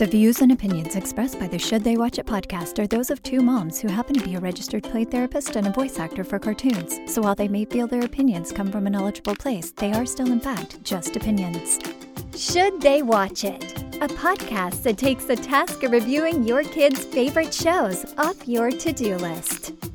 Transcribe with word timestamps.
The 0.00 0.06
views 0.06 0.40
and 0.40 0.50
opinions 0.50 0.96
expressed 0.96 1.38
by 1.38 1.46
the 1.46 1.58
Should 1.58 1.84
They 1.84 1.98
Watch 1.98 2.18
It 2.18 2.24
podcast 2.24 2.78
are 2.78 2.86
those 2.86 3.10
of 3.10 3.22
two 3.22 3.42
moms 3.42 3.78
who 3.78 3.88
happen 3.88 4.14
to 4.14 4.24
be 4.24 4.34
a 4.34 4.40
registered 4.40 4.82
play 4.82 5.04
therapist 5.04 5.56
and 5.56 5.66
a 5.66 5.72
voice 5.72 5.98
actor 5.98 6.24
for 6.24 6.38
cartoons. 6.38 6.98
So 7.04 7.20
while 7.20 7.34
they 7.34 7.48
may 7.48 7.66
feel 7.66 7.86
their 7.86 8.06
opinions 8.06 8.50
come 8.50 8.72
from 8.72 8.86
a 8.86 8.90
knowledgeable 8.90 9.34
place, 9.34 9.72
they 9.72 9.92
are 9.92 10.06
still, 10.06 10.32
in 10.32 10.40
fact, 10.40 10.82
just 10.84 11.16
opinions. 11.16 11.78
Should 12.34 12.80
They 12.80 13.02
Watch 13.02 13.44
It? 13.44 13.62
A 13.96 14.08
podcast 14.08 14.84
that 14.84 14.96
takes 14.96 15.26
the 15.26 15.36
task 15.36 15.82
of 15.82 15.92
reviewing 15.92 16.44
your 16.44 16.62
kids' 16.62 17.04
favorite 17.04 17.52
shows 17.52 18.06
off 18.16 18.48
your 18.48 18.70
to 18.70 18.92
do 18.94 19.16
list. 19.16 19.89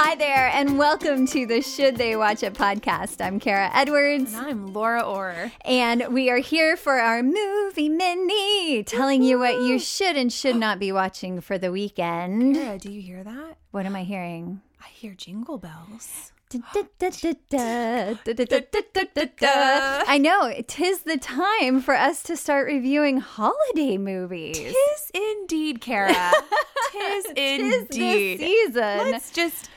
Hi 0.00 0.14
there, 0.14 0.46
and 0.54 0.78
welcome 0.78 1.26
to 1.26 1.44
the 1.44 1.60
Should 1.60 1.96
They 1.96 2.14
Watch 2.14 2.44
It 2.44 2.54
podcast. 2.54 3.20
I'm 3.20 3.40
Kara 3.40 3.68
Edwards. 3.74 4.32
And 4.32 4.46
I'm 4.46 4.72
Laura 4.72 5.00
Orr. 5.00 5.50
And 5.64 6.14
we 6.14 6.30
are 6.30 6.38
here 6.38 6.76
for 6.76 7.00
our 7.00 7.20
movie 7.20 7.88
mini, 7.88 8.84
telling 8.84 9.24
you 9.24 9.40
what 9.40 9.54
you 9.54 9.80
should 9.80 10.16
and 10.16 10.32
should 10.32 10.54
not 10.54 10.78
be 10.78 10.92
watching 10.92 11.40
for 11.40 11.58
the 11.58 11.72
weekend. 11.72 12.54
Kara, 12.54 12.78
do 12.78 12.92
you 12.92 13.02
hear 13.02 13.24
that? 13.24 13.58
What 13.72 13.86
am 13.86 13.96
I 13.96 14.04
hearing? 14.04 14.60
I 14.80 14.86
hear 14.86 15.14
jingle 15.14 15.58
bells. 15.58 16.30
I 16.54 16.86
know, 20.20 20.54
tis 20.68 21.02
the 21.02 21.18
time 21.18 21.80
for 21.80 21.96
us 21.96 22.22
to 22.22 22.36
start 22.36 22.68
reviewing 22.68 23.18
holiday 23.18 23.98
movies. 23.98 24.58
Tis 24.58 25.10
indeed, 25.12 25.80
Kara. 25.80 26.32
Tis 26.92 27.24
indeed. 27.34 27.88
Tis 27.88 27.88
the 27.88 28.36
season. 28.38 29.10
Let's 29.10 29.32
just 29.32 29.68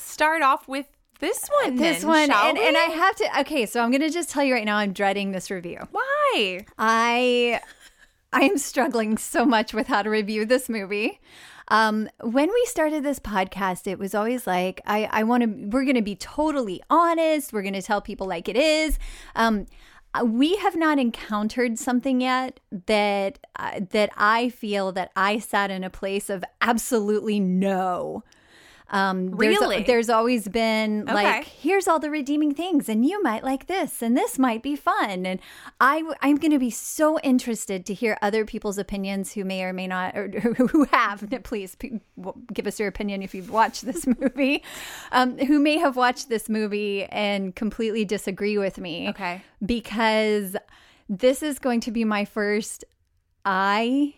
start 0.00 0.42
off 0.42 0.66
with 0.68 0.86
this 1.20 1.48
one. 1.62 1.76
This 1.76 2.00
then, 2.00 2.08
one, 2.08 2.30
and, 2.30 2.58
and 2.58 2.76
I 2.76 2.84
have 2.84 3.16
to. 3.16 3.40
Okay, 3.40 3.66
so 3.66 3.80
I'm 3.82 3.90
going 3.90 4.00
to 4.00 4.10
just 4.10 4.30
tell 4.30 4.42
you 4.42 4.54
right 4.54 4.64
now, 4.64 4.76
I'm 4.76 4.92
dreading 4.92 5.32
this 5.32 5.50
review. 5.50 5.78
Why? 5.90 6.66
I 6.78 7.60
I 8.32 8.42
am 8.42 8.58
struggling 8.58 9.18
so 9.18 9.44
much 9.44 9.74
with 9.74 9.86
how 9.86 10.02
to 10.02 10.10
review 10.10 10.44
this 10.46 10.68
movie. 10.68 11.20
Um, 11.68 12.08
when 12.20 12.48
we 12.48 12.64
started 12.66 13.04
this 13.04 13.20
podcast, 13.20 13.86
it 13.86 13.98
was 13.98 14.14
always 14.14 14.44
like, 14.44 14.80
I, 14.86 15.08
I 15.12 15.22
want 15.22 15.44
to, 15.44 15.68
we're 15.68 15.84
going 15.84 15.94
to 15.94 16.02
be 16.02 16.16
totally 16.16 16.82
honest. 16.90 17.52
We're 17.52 17.62
going 17.62 17.74
to 17.74 17.82
tell 17.82 18.00
people 18.00 18.26
like 18.26 18.48
it 18.48 18.56
is. 18.56 18.98
Um, 19.36 19.66
we 20.24 20.56
have 20.56 20.74
not 20.74 20.98
encountered 20.98 21.78
something 21.78 22.20
yet 22.22 22.58
that 22.86 23.38
uh, 23.54 23.80
that 23.90 24.10
I 24.16 24.48
feel 24.48 24.90
that 24.92 25.12
I 25.14 25.38
sat 25.38 25.70
in 25.70 25.84
a 25.84 25.90
place 25.90 26.28
of 26.28 26.42
absolutely 26.60 27.38
no. 27.38 28.24
Um, 28.90 29.30
there's- 29.36 29.58
Really? 29.60 29.82
There's, 29.84 30.10
always 30.10 30.48
been 30.48 31.02
Okay. 31.02 31.12
like, 31.14 31.44
here's 31.44 31.86
all 31.86 32.00
the 32.00 32.10
redeeming 32.10 32.52
things, 32.54 32.88
and 32.88 33.06
you 33.06 33.22
might 33.22 33.44
like 33.44 33.66
this, 33.68 34.02
and 34.02 34.16
this 34.16 34.38
might 34.38 34.62
be 34.62 34.74
fun. 34.74 35.24
And 35.26 35.38
I, 35.80 36.02
I'm 36.20 36.36
going 36.36 36.50
to 36.50 36.58
be 36.58 36.70
so 36.70 37.18
interested 37.20 37.86
to 37.86 37.94
hear 37.94 38.18
other 38.20 38.44
people's 38.44 38.78
opinions 38.78 39.32
who 39.34 39.44
may 39.44 39.62
or 39.62 39.72
may 39.72 39.86
not, 39.86 40.16
or 40.16 40.28
who 40.68 40.84
have. 40.90 41.24
Please 41.44 41.76
give 42.52 42.66
us 42.66 42.80
your 42.80 42.88
opinion 42.88 43.22
if 43.22 43.34
you've 43.34 43.50
watched 43.50 43.84
this 43.86 44.06
movie, 44.20 44.64
um, 45.12 45.38
who 45.38 45.60
may 45.60 45.78
have 45.78 45.94
watched 45.96 46.28
this 46.28 46.48
movie 46.48 47.04
and 47.04 47.54
completely 47.54 48.04
disagree 48.04 48.58
with 48.58 48.78
me. 48.78 49.08
Okay. 49.10 49.42
Because 49.64 50.56
this 51.08 51.42
is 51.42 51.58
going 51.60 51.80
to 51.80 51.90
be 51.92 52.04
my 52.04 52.24
first. 52.24 52.84
I 53.44 54.14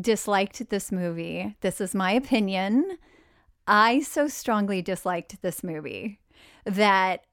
disliked 0.00 0.68
this 0.70 0.90
movie. 0.92 1.56
This 1.60 1.80
is 1.80 1.94
my 1.94 2.12
opinion. 2.12 2.98
I 3.66 4.00
so 4.00 4.28
strongly 4.28 4.82
disliked 4.82 5.42
this 5.42 5.62
movie 5.64 6.20
that 6.64 7.24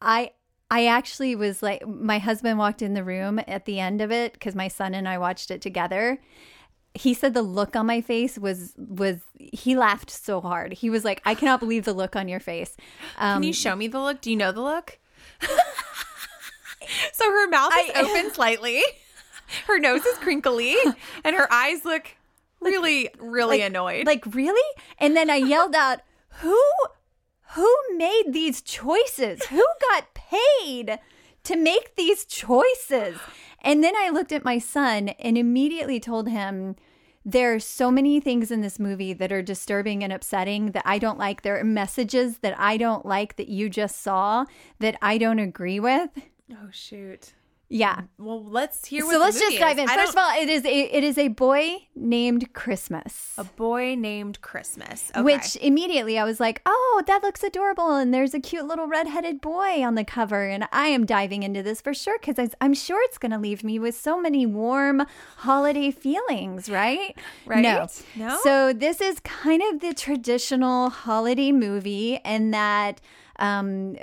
I 0.00 0.32
I 0.70 0.86
actually 0.86 1.34
was 1.34 1.62
like 1.62 1.86
my 1.86 2.18
husband 2.18 2.58
walked 2.58 2.80
in 2.82 2.94
the 2.94 3.02
room 3.04 3.40
at 3.48 3.64
the 3.64 3.80
end 3.80 4.00
of 4.00 4.10
it 4.12 4.40
cuz 4.40 4.54
my 4.54 4.68
son 4.68 4.94
and 4.94 5.08
I 5.08 5.18
watched 5.18 5.50
it 5.50 5.60
together. 5.60 6.20
He 6.94 7.14
said 7.14 7.34
the 7.34 7.42
look 7.42 7.76
on 7.76 7.86
my 7.86 8.00
face 8.00 8.38
was 8.38 8.74
was 8.76 9.18
he 9.36 9.76
laughed 9.76 10.10
so 10.10 10.40
hard. 10.40 10.72
He 10.74 10.90
was 10.90 11.04
like, 11.04 11.20
"I 11.24 11.34
cannot 11.34 11.60
believe 11.60 11.84
the 11.84 11.92
look 11.92 12.16
on 12.16 12.28
your 12.28 12.40
face." 12.40 12.76
Um, 13.18 13.36
Can 13.36 13.42
you 13.44 13.52
show 13.52 13.76
me 13.76 13.86
the 13.88 14.00
look? 14.00 14.20
Do 14.20 14.30
you 14.30 14.36
know 14.36 14.52
the 14.52 14.62
look? 14.62 14.98
so 17.12 17.30
her 17.30 17.48
mouth 17.48 17.72
is 17.78 17.90
I- 17.94 18.00
open 18.02 18.32
slightly, 18.32 18.82
her 19.66 19.78
nose 19.78 20.04
is 20.04 20.18
crinkly, 20.18 20.76
and 21.24 21.36
her 21.36 21.52
eyes 21.52 21.84
look 21.84 22.16
really, 22.60 23.10
really 23.18 23.62
annoyed. 23.62 24.06
Like 24.06 24.24
really? 24.34 24.76
And 24.98 25.16
then 25.16 25.30
I 25.30 25.36
yelled 25.36 25.74
out, 25.74 26.00
"Who 26.40 26.60
who 27.54 27.76
made 27.96 28.32
these 28.32 28.60
choices? 28.60 29.44
Who 29.46 29.64
got 29.90 30.14
paid 30.14 30.98
to 31.44 31.56
make 31.56 31.96
these 31.96 32.24
choices?" 32.24 33.18
And 33.62 33.84
then 33.84 33.94
I 33.96 34.08
looked 34.08 34.32
at 34.32 34.44
my 34.44 34.58
son 34.58 35.10
and 35.10 35.36
immediately 35.36 36.00
told 36.00 36.28
him 36.28 36.76
there 37.24 37.54
are 37.54 37.60
so 37.60 37.90
many 37.90 38.18
things 38.18 38.50
in 38.50 38.62
this 38.62 38.78
movie 38.78 39.12
that 39.12 39.30
are 39.30 39.42
disturbing 39.42 40.02
and 40.02 40.12
upsetting 40.12 40.72
that 40.72 40.82
I 40.86 40.98
don't 40.98 41.18
like. 41.18 41.42
There 41.42 41.58
are 41.60 41.64
messages 41.64 42.38
that 42.38 42.58
I 42.58 42.78
don't 42.78 43.04
like 43.04 43.36
that 43.36 43.48
you 43.48 43.68
just 43.68 44.00
saw 44.00 44.46
that 44.78 44.96
I 45.02 45.18
don't 45.18 45.38
agree 45.38 45.78
with. 45.78 46.10
oh 46.52 46.70
shoot. 46.70 47.34
Yeah. 47.72 48.02
Well, 48.18 48.44
let's 48.44 48.84
hear 48.84 49.06
what 49.06 49.12
So 49.12 49.20
let's 49.20 49.38
just 49.38 49.56
dive 49.56 49.78
is. 49.78 49.84
in. 49.84 49.88
I 49.88 49.94
First 49.94 50.12
of 50.12 50.18
all, 50.18 50.30
it 50.42 50.48
is 50.48 50.64
a, 50.64 50.96
it 50.96 51.04
is 51.04 51.16
a 51.16 51.28
boy 51.28 51.76
named 51.94 52.52
Christmas. 52.52 53.32
a 53.38 53.44
boy 53.44 53.94
named 53.96 54.40
Christmas. 54.40 55.12
Okay. 55.14 55.22
Which 55.22 55.54
immediately 55.54 56.18
I 56.18 56.24
was 56.24 56.40
like, 56.40 56.62
oh, 56.66 57.02
that 57.06 57.22
looks 57.22 57.44
adorable. 57.44 57.94
And 57.94 58.12
there's 58.12 58.34
a 58.34 58.40
cute 58.40 58.66
little 58.66 58.88
redheaded 58.88 59.40
boy 59.40 59.84
on 59.84 59.94
the 59.94 60.02
cover. 60.02 60.48
And 60.48 60.66
I 60.72 60.88
am 60.88 61.06
diving 61.06 61.44
into 61.44 61.62
this 61.62 61.80
for 61.80 61.94
sure 61.94 62.18
because 62.18 62.50
I'm 62.60 62.74
sure 62.74 63.00
it's 63.04 63.18
going 63.18 63.30
to 63.32 63.38
leave 63.38 63.62
me 63.62 63.78
with 63.78 63.96
so 63.96 64.20
many 64.20 64.46
warm 64.46 65.06
holiday 65.36 65.92
feelings, 65.92 66.68
right? 66.68 67.16
Right? 67.46 67.62
No. 67.62 67.86
No? 68.16 68.36
So 68.42 68.72
this 68.72 69.00
is 69.00 69.20
kind 69.20 69.62
of 69.72 69.78
the 69.78 69.94
traditional 69.94 70.90
holiday 70.90 71.52
movie, 71.52 72.18
and 72.24 72.52
that. 72.52 73.00
Um, 73.40 73.96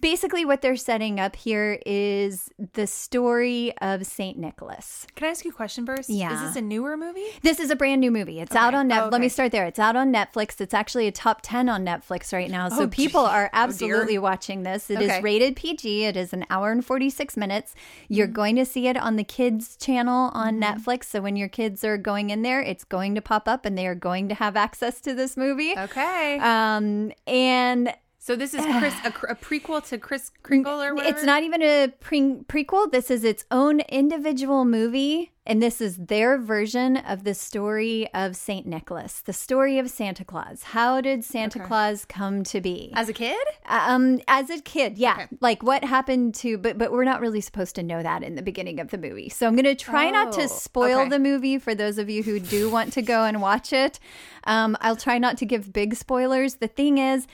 basically, 0.00 0.44
what 0.44 0.62
they're 0.62 0.76
setting 0.76 1.18
up 1.20 1.36
here 1.36 1.80
is 1.84 2.48
the 2.74 2.86
story 2.86 3.76
of 3.82 4.06
Saint 4.06 4.38
Nicholas. 4.38 5.06
Can 5.16 5.26
I 5.26 5.30
ask 5.30 5.44
you 5.44 5.50
a 5.50 5.54
question 5.54 5.84
first? 5.84 6.08
Yeah. 6.08 6.32
Is 6.34 6.40
this 6.40 6.56
a 6.56 6.60
newer 6.62 6.96
movie? 6.96 7.26
This 7.42 7.58
is 7.60 7.70
a 7.70 7.76
brand 7.76 8.00
new 8.00 8.10
movie. 8.10 8.40
It's 8.40 8.54
out 8.54 8.74
on 8.74 8.88
Netflix. 8.88 9.06
Oh, 9.06 9.08
Let 9.10 9.20
me 9.20 9.28
start 9.28 9.52
there. 9.52 9.66
It's 9.66 9.78
out 9.78 9.96
on 9.96 10.12
Netflix. 10.12 10.60
It's 10.60 10.74
actually 10.74 11.06
a 11.08 11.12
top 11.12 11.40
10 11.42 11.68
on 11.68 11.84
Netflix 11.84 12.32
right 12.32 12.50
now. 12.50 12.68
So 12.68 12.84
Oh, 12.84 12.88
people 12.88 13.24
gee. 13.24 13.30
are 13.32 13.46
Oh, 13.52 13.58
absolutely 13.58 14.18
watching 14.18 14.62
this. 14.62 14.88
It 14.90 15.00
is 15.02 15.10
Okay. 15.10 15.20
rated 15.20 15.56
PG. 15.56 16.04
It 16.04 16.16
is 16.16 16.32
an 16.32 16.46
hour 16.50 16.70
and 16.70 16.84
46 16.84 17.36
minutes. 17.36 17.74
You're 18.08 18.26
Mm-hmm. 18.26 18.34
going 18.34 18.56
to 18.56 18.64
see 18.64 18.86
it 18.88 18.96
on 18.96 19.16
the 19.16 19.24
kids 19.24 19.76
channel 19.76 20.30
on 20.34 20.60
Netflix. 20.60 21.04
So 21.04 21.20
when 21.20 21.36
your 21.36 21.48
kids 21.48 21.82
are 21.84 21.98
going 21.98 22.30
in 22.30 22.42
there, 22.42 22.60
it's 22.60 22.84
going 22.84 23.14
to 23.16 23.20
pop 23.20 23.48
up 23.48 23.64
and 23.66 23.76
they 23.76 23.86
are 23.86 23.94
going 23.94 24.28
to 24.28 24.34
have 24.34 24.56
access 24.56 25.00
to 25.02 25.14
this 25.14 25.36
movie. 25.36 25.74
Okay. 25.76 26.38
Um, 26.38 27.12
and 27.26 27.92
so 28.26 28.34
this 28.34 28.54
is 28.54 28.66
Chris, 28.80 28.92
a, 29.04 29.08
a 29.30 29.36
prequel 29.36 29.86
to 29.88 29.98
Kris 29.98 30.32
Kringle 30.42 30.82
or 30.82 30.96
whatever? 30.96 31.16
It's 31.16 31.24
not 31.24 31.44
even 31.44 31.62
a 31.62 31.92
pre- 32.00 32.42
prequel. 32.48 32.90
This 32.90 33.08
is 33.08 33.22
its 33.22 33.44
own 33.52 33.78
individual 33.82 34.64
movie. 34.64 35.30
And 35.46 35.62
this 35.62 35.80
is 35.80 35.96
their 35.96 36.38
version 36.38 36.96
of 36.96 37.22
the 37.22 37.32
story 37.32 38.12
of 38.12 38.34
St. 38.34 38.66
Nicholas, 38.66 39.20
the 39.20 39.32
story 39.32 39.78
of 39.78 39.88
Santa 39.88 40.24
Claus. 40.24 40.64
How 40.64 41.00
did 41.00 41.24
Santa 41.24 41.60
Okay. 41.60 41.68
Claus 41.68 42.04
come 42.04 42.42
to 42.44 42.60
be? 42.60 42.90
As 42.94 43.08
a 43.08 43.12
kid? 43.12 43.38
Um, 43.66 44.20
as 44.26 44.50
a 44.50 44.60
kid, 44.60 44.98
yeah. 44.98 45.12
Okay. 45.14 45.26
Like 45.40 45.62
what 45.62 45.84
happened 45.84 46.34
to, 46.36 46.58
but 46.58 46.78
but 46.78 46.90
we're 46.90 47.04
not 47.04 47.20
really 47.20 47.40
supposed 47.40 47.76
to 47.76 47.82
know 47.84 48.02
that 48.02 48.24
in 48.24 48.34
the 48.34 48.42
beginning 48.42 48.80
of 48.80 48.90
the 48.90 48.98
movie. 48.98 49.28
So 49.28 49.46
I'm 49.46 49.54
gonna 49.54 49.76
try 49.76 50.10
not 50.10 50.28
Oh, 50.34 50.40
to 50.40 50.48
spoil 50.48 51.00
okay. 51.00 51.10
the 51.10 51.18
movie 51.20 51.58
for 51.58 51.74
those 51.74 51.98
of 51.98 52.10
you 52.10 52.24
who 52.24 52.40
do 52.40 52.68
want 52.68 52.92
to 52.94 53.02
go 53.02 53.22
and 53.24 53.40
watch 53.40 53.72
it. 53.72 54.00
Um, 54.44 54.76
I'll 54.80 54.96
try 54.96 55.18
not 55.18 55.36
to 55.38 55.46
give 55.46 55.72
big 55.72 55.94
spoilers. 55.94 56.56
The 56.56 56.66
thing 56.68 56.98
is, 56.98 57.26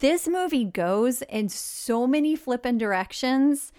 this 0.00 0.28
movie 0.28 0.64
goes 0.66 1.22
in 1.22 1.48
so 1.48 2.06
many 2.06 2.36
flippin' 2.36 2.76
directions. 2.78 3.72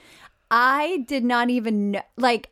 I 0.51 1.03
did 1.07 1.24
not 1.24 1.50
even 1.50 1.91
know, 1.91 2.01
like, 2.18 2.50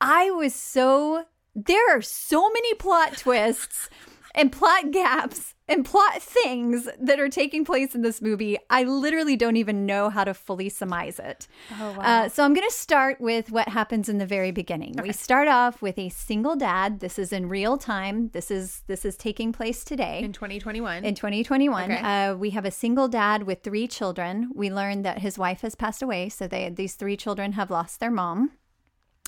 I 0.00 0.30
was 0.30 0.54
so 0.54 1.24
there 1.54 1.96
are 1.96 2.02
so 2.02 2.48
many 2.50 2.74
plot 2.74 3.16
twists 3.18 3.90
and 4.34 4.52
plot 4.52 4.92
gaps 4.92 5.54
and 5.66 5.84
plot 5.84 6.22
things 6.22 6.88
that 7.00 7.18
are 7.18 7.28
taking 7.28 7.64
place 7.64 7.94
in 7.96 8.02
this 8.02 8.22
movie. 8.22 8.56
I 8.70 8.84
literally 8.84 9.34
don't 9.36 9.56
even 9.56 9.86
know 9.86 10.08
how 10.08 10.22
to 10.22 10.34
fully 10.34 10.68
surmise 10.68 11.18
it. 11.18 11.48
Oh, 11.80 11.92
wow. 11.98 12.02
Uh, 12.24 12.28
so 12.28 12.44
I'm 12.44 12.54
going 12.54 12.68
to 12.68 12.74
start 12.74 13.20
with 13.20 13.50
what 13.50 13.68
happens 13.68 14.08
in 14.08 14.18
the 14.18 14.26
very 14.26 14.52
beginning. 14.52 14.94
We 15.02 15.12
start 15.12 15.48
off 15.48 15.82
with 15.82 15.98
a 15.98 16.08
single 16.10 16.54
dad. 16.54 17.00
This 17.00 17.18
is 17.18 17.32
in 17.32 17.48
real 17.48 17.76
time. 17.76 18.28
This 18.32 18.50
is 18.52 18.82
this 18.86 19.04
is 19.04 19.16
taking 19.16 19.52
place 19.52 19.82
today. 19.82 20.20
In 20.22 20.32
2021. 20.32 21.04
In 21.04 21.14
2021, 21.16 21.90
Okay. 21.90 22.00
uh, 22.00 22.34
we 22.36 22.50
have 22.50 22.64
a 22.64 22.70
single 22.70 23.08
dad 23.08 23.42
with 23.42 23.62
three 23.64 23.88
children. 23.88 24.50
We 24.54 24.70
learn 24.70 25.02
that 25.02 25.18
his 25.18 25.38
wife 25.38 25.60
has 25.62 25.74
passed 25.74 26.02
away, 26.02 26.28
so 26.28 26.46
they 26.46 26.68
these 26.68 26.94
three 26.94 27.16
children 27.16 27.52
have 27.52 27.70
lost 27.70 27.98
their 27.98 28.12
mom. 28.12 28.52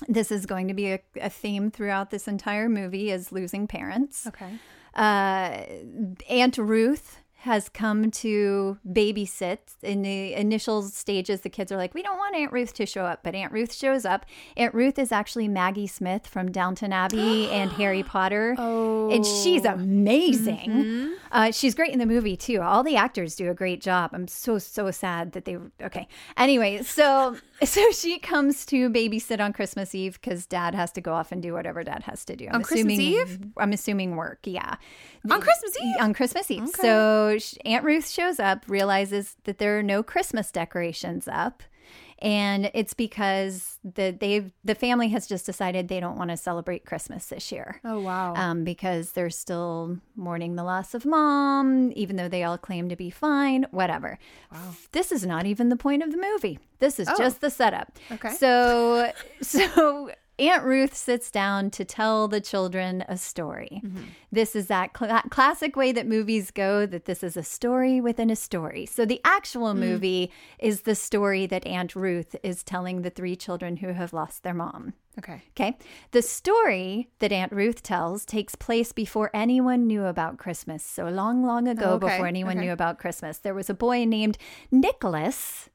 This 0.07 0.31
is 0.31 0.45
going 0.45 0.67
to 0.67 0.73
be 0.73 0.91
a, 0.91 0.99
a 1.21 1.29
theme 1.29 1.71
throughout 1.71 2.11
this 2.11 2.27
entire 2.27 2.69
movie: 2.69 3.11
is 3.11 3.31
losing 3.31 3.67
parents. 3.67 4.27
okay. 4.27 4.59
Uh, 4.95 5.63
Aunt 6.29 6.57
Ruth 6.57 7.22
has 7.43 7.67
come 7.67 8.09
to 8.09 8.77
babysit. 8.89 9.57
In 9.81 10.01
the 10.01 10.33
initial 10.33 10.81
stages, 10.83 11.41
the 11.41 11.49
kids 11.49 11.73
are 11.73 11.77
like, 11.77 11.93
we 11.93 12.01
don't 12.01 12.17
want 12.17 12.37
Aunt 12.37 12.53
Ruth 12.53 12.73
to 12.75 12.85
show 12.85 13.03
up, 13.03 13.19
but 13.21 13.35
Aunt 13.35 13.51
Ruth 13.51 13.73
shows 13.73 14.05
up. 14.05 14.25
Aunt 14.55 14.73
Ruth 14.73 14.97
is 14.97 15.11
actually 15.11 15.49
Maggie 15.49 15.87
Smith 15.87 16.25
from 16.25 16.53
Downton 16.53 16.93
Abbey 16.93 17.49
and 17.51 17.69
Harry 17.73 18.01
Potter. 18.01 18.55
Oh. 18.57 19.09
And 19.11 19.25
she's 19.25 19.65
amazing. 19.65 21.15
Uh, 21.33 21.51
she's 21.51 21.75
great 21.75 21.91
in 21.91 21.99
the 21.99 22.05
movie, 22.05 22.37
too. 22.37 22.61
All 22.61 22.81
the 22.81 22.95
actors 22.95 23.35
do 23.35 23.49
a 23.49 23.53
great 23.53 23.81
job. 23.81 24.11
I'm 24.13 24.29
so, 24.29 24.57
so 24.57 24.89
sad 24.91 25.33
that 25.33 25.43
they. 25.43 25.57
Okay. 25.81 26.07
Anyway, 26.37 26.81
so 26.83 27.35
so 27.63 27.91
she 27.91 28.19
comes 28.19 28.65
to 28.67 28.89
babysit 28.89 29.39
on 29.39 29.53
Christmas 29.53 29.93
Eve 29.93 30.19
because 30.21 30.45
dad 30.45 30.75
has 30.75 30.91
to 30.93 31.01
go 31.01 31.13
off 31.13 31.31
and 31.31 31.41
do 31.41 31.53
whatever 31.53 31.83
dad 31.83 32.03
has 32.03 32.25
to 32.25 32.35
do. 32.35 32.47
I'm 32.47 32.55
On 32.55 32.63
Christmas 32.63 32.99
Eve? 32.99 33.39
I'm 33.57 33.73
assuming 33.73 34.15
work, 34.15 34.39
yeah. 34.45 34.75
On 35.29 35.39
Christmas 35.39 35.77
Eve? 35.81 35.95
On 35.99 36.13
Christmas 36.13 36.51
Eve. 36.51 36.69
So 36.69 37.32
Aunt 37.65 37.83
Ruth 37.83 38.09
shows 38.09 38.39
up, 38.39 38.65
realizes 38.67 39.35
that 39.43 39.57
there 39.57 39.77
are 39.77 39.83
no 39.83 40.03
Christmas 40.03 40.51
decorations 40.51 41.27
up. 41.27 41.63
And 42.19 42.71
it's 42.73 42.93
because 42.93 43.79
the 43.83 44.15
they've 44.17 44.49
the 44.63 44.75
family 44.75 45.09
has 45.09 45.27
just 45.27 45.45
decided 45.45 45.89
they 45.89 45.99
don't 45.99 46.17
want 46.17 46.29
to 46.29 46.37
celebrate 46.37 46.85
Christmas 46.85 47.25
this 47.25 47.51
year. 47.51 47.81
Oh, 47.83 47.99
wow. 47.99 48.33
Um, 48.35 48.63
because 48.63 49.11
they're 49.11 49.29
still 49.29 49.97
mourning 50.15 50.55
the 50.55 50.63
loss 50.63 50.93
of 50.93 51.05
mom, 51.05 51.91
even 51.97 52.15
though 52.15 52.29
they 52.29 52.43
all 52.43 52.57
claim 52.57 52.87
to 52.87 52.95
be 52.95 53.09
fine, 53.09 53.65
whatever. 53.71 54.19
Wow. 54.53 54.75
This 54.93 55.11
is 55.11 55.25
not 55.25 55.45
even 55.45 55.67
the 55.67 55.75
point 55.75 56.01
of 56.01 56.11
the 56.11 56.17
movie. 56.17 56.59
This 56.79 56.97
is 56.97 57.09
just 57.17 57.41
the 57.41 57.49
setup. 57.49 57.91
Okay. 58.09 58.29
So, 58.29 59.11
so 59.41 60.11
Aunt 60.39 60.63
Ruth 60.63 60.95
sits 60.95 61.29
down 61.29 61.69
to 61.71 61.85
tell 61.85 62.27
the 62.27 62.41
children 62.41 63.03
a 63.07 63.17
story. 63.17 63.81
Mm-hmm. 63.83 64.03
This 64.31 64.55
is 64.55 64.67
that 64.67 64.97
cl- 64.97 65.21
classic 65.29 65.75
way 65.75 65.91
that 65.91 66.07
movies 66.07 66.49
go 66.49 66.87
that 66.87 67.05
this 67.05 67.23
is 67.23 67.37
a 67.37 67.43
story 67.43 68.01
within 68.01 68.31
a 68.31 68.35
story. 68.35 68.87
So, 68.87 69.05
the 69.05 69.21
actual 69.23 69.73
mm. 69.73 69.77
movie 69.79 70.31
is 70.57 70.81
the 70.81 70.95
story 70.95 71.45
that 71.45 71.67
Aunt 71.67 71.95
Ruth 71.95 72.35
is 72.41 72.63
telling 72.63 73.03
the 73.03 73.11
three 73.11 73.35
children 73.35 73.77
who 73.77 73.89
have 73.93 74.11
lost 74.11 74.41
their 74.41 74.55
mom. 74.55 74.93
okay. 75.19 75.43
Okay. 75.51 75.77
The 76.11 76.23
story 76.23 77.09
that 77.19 77.31
Aunt 77.31 77.51
Ruth 77.51 77.83
tells 77.83 78.25
takes 78.25 78.55
place 78.55 78.91
before 78.91 79.29
anyone 79.35 79.85
knew 79.85 80.05
about 80.05 80.37
Christmas. 80.39 80.83
So 80.83 81.07
long, 81.09 81.43
long 81.45 81.67
ago, 81.67 81.91
Oh, 81.91 81.93
okay, 81.93 82.07
before 82.07 82.25
anyone 82.27 82.57
okay. 82.57 82.65
knew 82.65 82.71
about 82.73 82.97
Christmas, 82.97 83.37
there 83.37 83.53
was 83.53 83.69
a 83.69 83.75
boy 83.75 84.05
named 84.05 84.39
Nicholas 84.71 85.69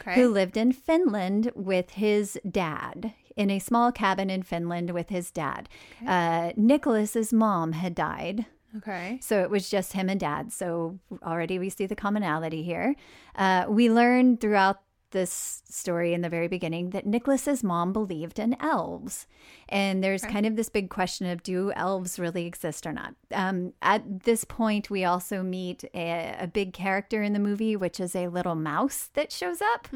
Okay. 0.00 0.14
who 0.14 0.28
lived 0.28 0.56
in 0.56 0.72
Finland 0.72 1.50
with 1.54 1.90
his 1.90 2.38
dad. 2.48 3.12
In 3.36 3.50
a 3.50 3.58
small 3.58 3.90
cabin 3.90 4.30
in 4.30 4.42
Finland 4.44 4.90
with 4.90 5.08
his 5.08 5.30
dad. 5.32 5.68
Uh, 6.06 6.52
Nicholas's 6.56 7.32
mom 7.32 7.72
had 7.72 7.94
died. 7.94 8.46
okay. 8.76 9.18
So 9.20 9.42
it 9.42 9.50
was 9.50 9.68
just 9.68 9.92
him 9.94 10.08
and 10.08 10.20
dad. 10.20 10.52
So 10.52 10.98
already 11.22 11.58
we 11.58 11.68
see 11.68 11.86
the 11.86 11.96
commonality 11.96 12.62
here. 12.62 12.94
Uh, 13.34 13.64
we 13.68 13.90
learn 13.90 14.36
throughout 14.36 14.78
this 15.14 15.62
story 15.70 16.12
in 16.12 16.20
the 16.20 16.28
very 16.28 16.48
beginning 16.48 16.90
that 16.90 17.06
Nicholas's 17.06 17.64
mom 17.64 17.94
believed 17.94 18.38
in 18.38 18.54
elves. 18.60 19.26
And 19.70 20.04
there's 20.04 20.22
kind 20.22 20.44
of 20.44 20.56
this 20.56 20.68
big 20.68 20.90
question 20.90 21.26
of 21.26 21.42
do 21.42 21.72
elves 21.72 22.18
really 22.18 22.44
exist 22.44 22.86
or 22.86 22.92
not? 22.92 23.14
Um, 23.32 23.72
at 23.80 24.24
this 24.24 24.44
point, 24.44 24.90
we 24.90 25.04
also 25.04 25.42
meet 25.42 25.84
a, 25.94 26.36
a 26.40 26.46
big 26.46 26.74
character 26.74 27.22
in 27.22 27.32
the 27.32 27.38
movie, 27.38 27.76
which 27.76 27.98
is 27.98 28.14
a 28.14 28.28
little 28.28 28.56
mouse 28.56 29.08
that 29.14 29.32
shows 29.32 29.62
up. 29.62 29.88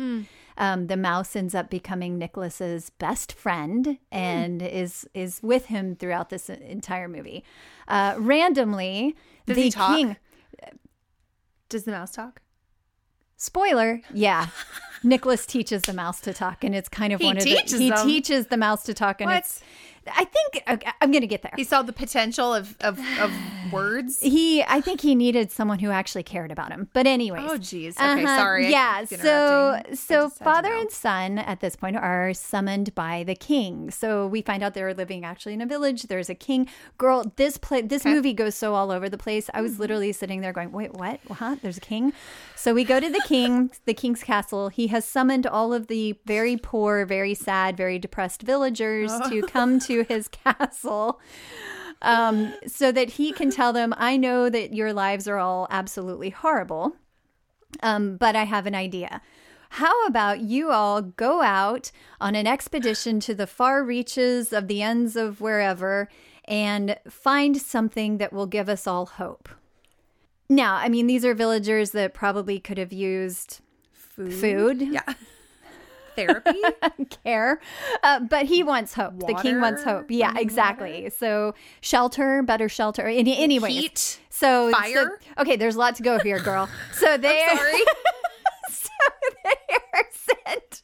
Um, 0.57 0.87
the 0.87 0.97
mouse 0.97 1.37
ends 1.37 1.55
up 1.55 1.69
becoming 1.69 2.17
Nicholas's 2.17 2.91
best 2.91 3.33
friend 3.33 3.99
and 4.11 4.63
is 4.63 5.07
is 5.13 5.41
with 5.43 5.67
him 5.67 5.97
throughout 5.97 6.31
this 6.31 6.49
entire 6.49 7.09
movie. 7.09 7.45
Uh, 7.87 8.15
randomly, 8.17 9.15
Does 9.47 9.57
the 9.57 9.71
king. 9.71 10.17
Does 11.69 11.85
the 11.85 11.91
mouse 11.91 12.13
talk? 12.13 12.41
Spoiler, 13.37 14.01
yeah. 14.13 14.49
Nicholas 15.03 15.47
teaches 15.47 15.83
the 15.83 15.93
mouse 15.93 16.21
to 16.23 16.33
talk, 16.35 16.65
and 16.65 16.75
it's 16.75 16.89
kind 16.89 17.13
of 17.13 17.21
He 17.21 17.27
one 17.27 17.37
of 17.39 17.45
the 17.45 17.51
he 17.79 17.91
them? 17.91 18.07
teaches 18.07 18.47
the 18.47 18.57
mouse 18.57 18.83
to 18.85 18.95
talk, 18.95 19.21
and 19.21 19.31
What? 19.31 19.39
it's. 19.39 19.61
I 20.15 20.25
think 20.25 20.63
okay, 20.69 20.91
I'm 21.01 21.11
going 21.11 21.23
to 21.23 21.27
get 21.27 21.43
there. 21.43 21.53
He 21.57 21.65
saw 21.65 21.83
the 21.83 21.93
potential 21.93 22.55
of, 22.55 22.77
of, 22.81 22.99
of 23.21 23.33
words. 23.73 24.19
He, 24.21 24.63
I 24.63 24.81
think 24.81 25.01
he 25.01 25.15
needed 25.15 25.51
someone 25.53 25.79
who 25.79 25.91
actually 25.91 26.23
cared 26.23 26.51
about 26.53 26.71
him. 26.71 26.89
But 26.93 27.07
anyways, 27.07 27.45
Oh, 27.51 27.59
geez. 27.59 27.97
Okay, 27.99 28.25
sorry. 28.25 28.71
Yeah, 28.71 29.05
so 29.05 29.17
so 29.17 29.81
just 29.91 30.09
had 30.09 30.21
to 30.21 30.31
father 30.45 30.73
and 30.75 30.91
son 30.91 31.39
at 31.39 31.61
this 31.61 31.77
point 31.77 31.97
are 31.97 32.33
summoned 32.35 32.95
by 32.95 33.25
the 33.25 33.35
king. 33.35 33.91
So 33.91 34.27
we 34.27 34.43
find 34.43 34.63
out 34.63 34.75
they're 34.75 34.95
living 34.95 35.25
actually 35.25 35.55
in 35.55 35.61
a 35.61 35.67
village. 35.67 36.05
There's 36.05 36.31
a 36.31 36.35
king. 36.35 36.69
Girl, 36.99 37.33
this 37.37 37.57
play, 37.59 37.83
this 37.83 38.05
movie 38.05 38.33
goes 38.33 38.55
so 38.55 38.75
all 38.75 38.91
over 38.91 39.09
the 39.09 39.19
place. 39.19 39.49
I 39.55 39.61
was 39.61 39.73
Mm-hmm. 39.73 39.83
literally 39.83 40.13
sitting 40.13 40.41
there 40.41 40.53
going, 40.53 40.73
"Wait, 40.73 40.95
what? 40.95 41.21
Huh? 41.31 41.57
There's 41.63 41.77
a 41.77 41.81
king." 41.81 42.13
So 42.57 42.75
we 42.75 42.83
go 42.85 42.99
to 43.01 43.09
the 43.11 43.23
king, 43.27 43.71
the 43.85 43.95
king's 43.95 44.23
castle. 44.25 44.69
He 44.71 44.89
has 44.89 45.05
summoned 45.05 45.47
all 45.47 45.73
of 45.73 45.87
the 45.89 46.17
very 46.27 46.57
poor, 46.57 47.05
very 47.07 47.35
sad, 47.35 47.77
very 47.77 47.99
depressed 47.99 48.43
villagers 48.43 49.11
Oh. 49.13 49.29
to 49.31 49.43
come 49.43 49.79
to 49.81 49.98
his 50.05 50.29
castle 50.45 51.21
um, 52.03 52.55
so 52.67 52.93
that 52.93 53.11
he 53.11 53.33
can 53.33 53.51
tell 53.51 53.73
them, 53.73 53.95
I 53.97 54.17
know 54.17 54.49
that 54.49 54.75
your 54.75 54.93
lives 54.93 55.27
are 55.27 55.39
all 55.39 55.67
absolutely 55.71 56.31
horrible, 56.31 56.97
um, 57.83 58.17
but 58.17 58.37
I 58.37 58.45
have 58.45 58.67
an 58.67 58.75
idea. 58.75 59.21
How 59.71 60.07
about 60.07 60.41
you 60.41 60.71
all 60.71 61.03
go 61.03 61.43
out 61.43 61.91
on 62.21 62.35
an 62.35 62.47
expedition 62.47 63.21
to 63.21 63.35
the 63.35 63.47
far 63.47 63.85
reaches 63.85 64.53
of 64.53 64.67
the 64.67 64.83
ends 64.83 65.15
of 65.15 65.41
wherever 65.41 66.09
and 66.47 66.97
find 67.09 67.57
something 67.61 68.19
that 68.19 68.33
will 68.33 68.47
give 68.47 68.69
us 68.69 68.87
all 68.87 69.07
hope? 69.07 69.49
Now, 70.49 70.77
I 70.77 70.89
mean, 70.89 71.07
these 71.07 71.25
are 71.25 71.35
villagers 71.35 71.91
that 71.91 72.15
probably 72.15 72.59
could 72.59 72.79
have 72.79 72.93
used 72.93 73.61
Food. 73.93 74.33
food, 74.33 74.83
Yeah. 74.83 75.03
Therapy. 76.27 76.61
care, 77.25 77.61
uh, 78.03 78.21
but 78.21 78.47
he 78.47 78.63
wants 78.63 78.95
hope. 78.95 79.21
The 79.21 79.35
king 79.35 79.61
wants 79.61 79.83
hope. 79.85 80.07
Yeah, 80.11 80.35
exactly. 80.37 81.11
So 81.11 81.55
shelter, 81.81 82.43
better 82.43 82.69
shelter. 82.69 83.07
Any, 83.07 83.39
anyway, 83.39 83.71
Heat. 83.73 84.21
So 84.31 84.71
Fire? 84.73 85.19
so- 85.37 85.43
okay, 85.43 85.57
there's 85.57 85.77
a 85.77 85.79
lot 85.79 85.95
to 85.97 86.03
go 86.03 86.19
here, 86.19 86.41
girl. 86.41 86.69
So 86.93 87.17
they 87.19 87.45
Sorry. 87.55 87.73
so 88.71 88.89
they 89.45 89.75
are 89.95 90.05
sent 90.11 90.83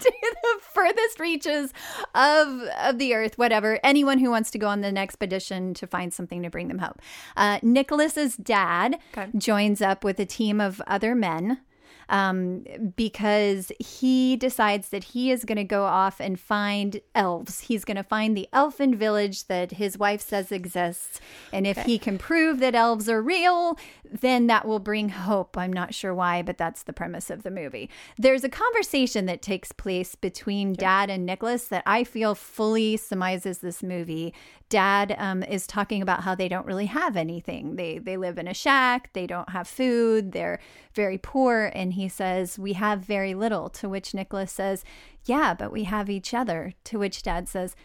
to 0.00 0.12
the 0.20 0.60
furthest 0.74 1.20
reaches 1.20 1.72
of 2.14 2.48
of 2.82 2.98
the 2.98 3.14
earth. 3.14 3.38
Whatever. 3.38 3.78
Anyone 3.84 4.18
who 4.18 4.30
wants 4.30 4.50
to 4.52 4.58
go 4.58 4.68
on 4.68 4.82
an 4.84 4.98
expedition 4.98 5.74
to 5.74 5.86
find 5.86 6.12
something 6.12 6.42
to 6.42 6.50
bring 6.50 6.68
them 6.68 6.78
hope. 6.78 7.00
Uh, 7.36 7.58
Nicholas's 7.62 8.36
dad 8.36 8.98
Okay. 9.16 9.30
joins 9.38 9.80
up 9.80 10.02
with 10.04 10.18
a 10.18 10.26
team 10.26 10.60
of 10.60 10.82
other 10.86 11.14
men 11.14 11.60
um, 12.08 12.64
because 12.96 13.72
he 13.78 14.36
decides 14.36 14.90
that 14.90 15.04
he 15.04 15.30
is 15.30 15.44
going 15.44 15.56
to 15.56 15.64
go 15.64 15.84
off 15.84 16.20
and 16.20 16.38
find 16.38 17.00
elves. 17.14 17.60
He's 17.60 17.84
going 17.84 17.96
to 17.96 18.02
find 18.02 18.36
the 18.36 18.48
elfin 18.52 18.94
village 18.94 19.46
that 19.46 19.72
his 19.72 19.98
wife 19.98 20.20
says 20.20 20.52
exists. 20.52 21.20
And 21.52 21.66
if 21.66 21.78
he 21.78 21.98
can 21.98 22.18
prove 22.18 22.58
that 22.60 22.74
elves 22.74 23.08
are 23.08 23.22
real, 23.22 23.78
then 24.10 24.46
that 24.48 24.66
will 24.66 24.78
bring 24.78 25.08
hope. 25.10 25.56
I'm 25.56 25.72
not 25.72 25.94
sure 25.94 26.14
why, 26.14 26.42
but 26.42 26.58
that's 26.58 26.82
the 26.82 26.92
premise 26.92 27.30
of 27.30 27.42
the 27.42 27.50
movie. 27.50 27.90
There's 28.18 28.44
a 28.44 28.48
conversation 28.48 29.26
that 29.26 29.42
takes 29.42 29.72
place 29.72 30.14
between 30.14 30.74
Dad 30.74 31.10
and 31.10 31.24
Nicholas 31.24 31.68
that 31.68 31.82
I 31.86 32.04
feel 32.04 32.34
fully 32.34 32.96
surmises 32.96 33.58
this 33.58 33.82
movie. 33.82 34.34
Dad 34.72 35.14
um, 35.18 35.42
is 35.42 35.66
talking 35.66 36.00
about 36.00 36.22
how 36.22 36.34
they 36.34 36.48
don't 36.48 36.64
really 36.64 36.86
have 36.86 37.14
anything. 37.14 37.76
They 37.76 37.98
they 37.98 38.16
live 38.16 38.38
in 38.38 38.48
a 38.48 38.54
shack. 38.54 39.12
They 39.12 39.26
don't 39.26 39.50
have 39.50 39.68
food. 39.68 40.32
They're 40.32 40.60
very 40.94 41.18
poor. 41.18 41.70
And 41.74 41.92
he 41.92 42.08
says, 42.08 42.58
"We 42.58 42.72
have 42.72 43.00
very 43.00 43.34
little." 43.34 43.68
To 43.68 43.88
which 43.90 44.14
Nicholas 44.14 44.50
says, 44.50 44.82
"Yeah, 45.26 45.52
but 45.52 45.72
we 45.72 45.84
have 45.84 46.08
each 46.08 46.32
other." 46.32 46.72
To 46.84 46.98
which 46.98 47.22
Dad 47.22 47.50
says, 47.50 47.76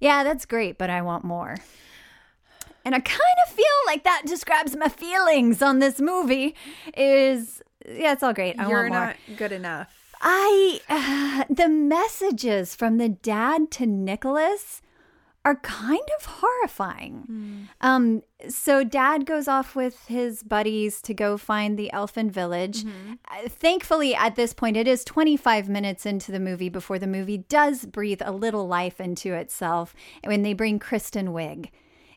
"Yeah, 0.00 0.24
that's 0.24 0.46
great, 0.46 0.78
but 0.78 0.88
I 0.88 1.02
want 1.02 1.24
more." 1.24 1.56
And 2.86 2.94
I 2.94 3.00
kind 3.00 3.38
of 3.46 3.52
feel 3.52 3.66
like 3.86 4.04
that 4.04 4.22
describes 4.24 4.74
my 4.74 4.88
feelings 4.88 5.60
on 5.60 5.78
this 5.78 6.00
movie. 6.00 6.54
Is 6.96 7.60
yeah, 7.86 8.14
it's 8.14 8.22
all 8.22 8.32
great. 8.32 8.58
I 8.58 8.66
You're 8.66 8.88
want 8.88 8.94
more. 8.94 9.00
not 9.08 9.16
good 9.36 9.52
enough. 9.52 9.94
I 10.22 10.80
uh, 10.88 11.44
the 11.54 11.68
messages 11.68 12.74
from 12.74 12.96
the 12.96 13.10
dad 13.10 13.70
to 13.72 13.84
Nicholas 13.84 14.80
are 15.44 15.56
kind 15.56 16.06
of 16.18 16.26
horrifying. 16.26 17.68
Um, 17.80 18.22
so 18.48 18.84
dad 18.84 19.24
goes 19.24 19.48
off 19.48 19.74
with 19.74 20.06
his 20.06 20.42
buddies 20.42 21.00
to 21.02 21.14
go 21.14 21.36
find 21.38 21.78
the 21.78 21.90
elfin 21.92 22.30
village. 22.30 22.84
Uh, 22.84 23.48
thankfully, 23.48 24.14
at 24.14 24.36
this 24.36 24.52
point, 24.52 24.76
it 24.76 24.86
is 24.86 25.02
25 25.04 25.68
minutes 25.68 26.04
into 26.04 26.30
the 26.30 26.40
movie 26.40 26.68
before 26.68 26.98
the 26.98 27.06
movie 27.06 27.38
does 27.38 27.86
breathe 27.86 28.20
a 28.24 28.32
little 28.32 28.66
life 28.66 29.00
into 29.00 29.32
itself 29.34 29.94
when 30.24 30.42
they 30.42 30.52
bring 30.52 30.78
Kristen 30.78 31.28
Wiig. 31.28 31.70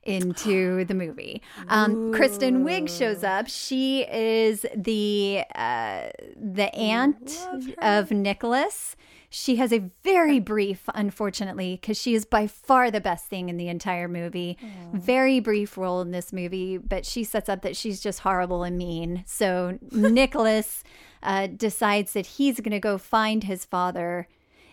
Into 0.05 0.85
the 0.85 0.93
movie. 0.93 1.41
Um, 1.67 2.13
Kristen 2.13 2.63
Wiig 2.65 2.89
shows 2.89 3.23
up. 3.23 3.47
She 3.47 4.01
is 4.03 4.65
the 4.75 5.43
uh, 5.55 6.09
the 6.35 6.73
aunt 6.75 7.47
of 7.79 8.11
Nicholas. 8.11 8.95
She 9.29 9.55
has 9.55 9.73
a 9.73 9.89
very 10.03 10.39
brief, 10.39 10.83
unfortunately, 10.93 11.79
because 11.81 11.99
she 11.99 12.13
is 12.13 12.23
by 12.23 12.45
far 12.45 12.91
the 12.91 13.01
best 13.01 13.25
thing 13.25 13.49
in 13.49 13.57
the 13.57 13.67
entire 13.67 14.07
movie. 14.07 14.59
Very 14.93 15.39
brief 15.39 15.75
role 15.75 16.01
in 16.01 16.11
this 16.11 16.31
movie, 16.31 16.77
but 16.77 17.03
she 17.03 17.23
sets 17.23 17.49
up 17.49 17.63
that 17.63 17.75
she's 17.75 17.99
just 17.99 18.19
horrible 18.19 18.63
and 18.63 18.77
mean. 18.77 19.23
So 19.25 19.79
Nicholas 19.91 20.83
uh, 21.23 21.47
decides 21.47 22.13
that 22.13 22.27
he's 22.27 22.59
going 22.59 22.73
to 22.73 22.79
go 22.79 22.99
find 22.99 23.43
his 23.45 23.65
father 23.65 24.27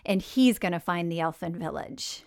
and 0.05 0.21
he's 0.21 0.59
going 0.59 0.73
to 0.73 0.79
find 0.79 1.11
the 1.11 1.19
elfin 1.19 1.57
village. 1.57 2.21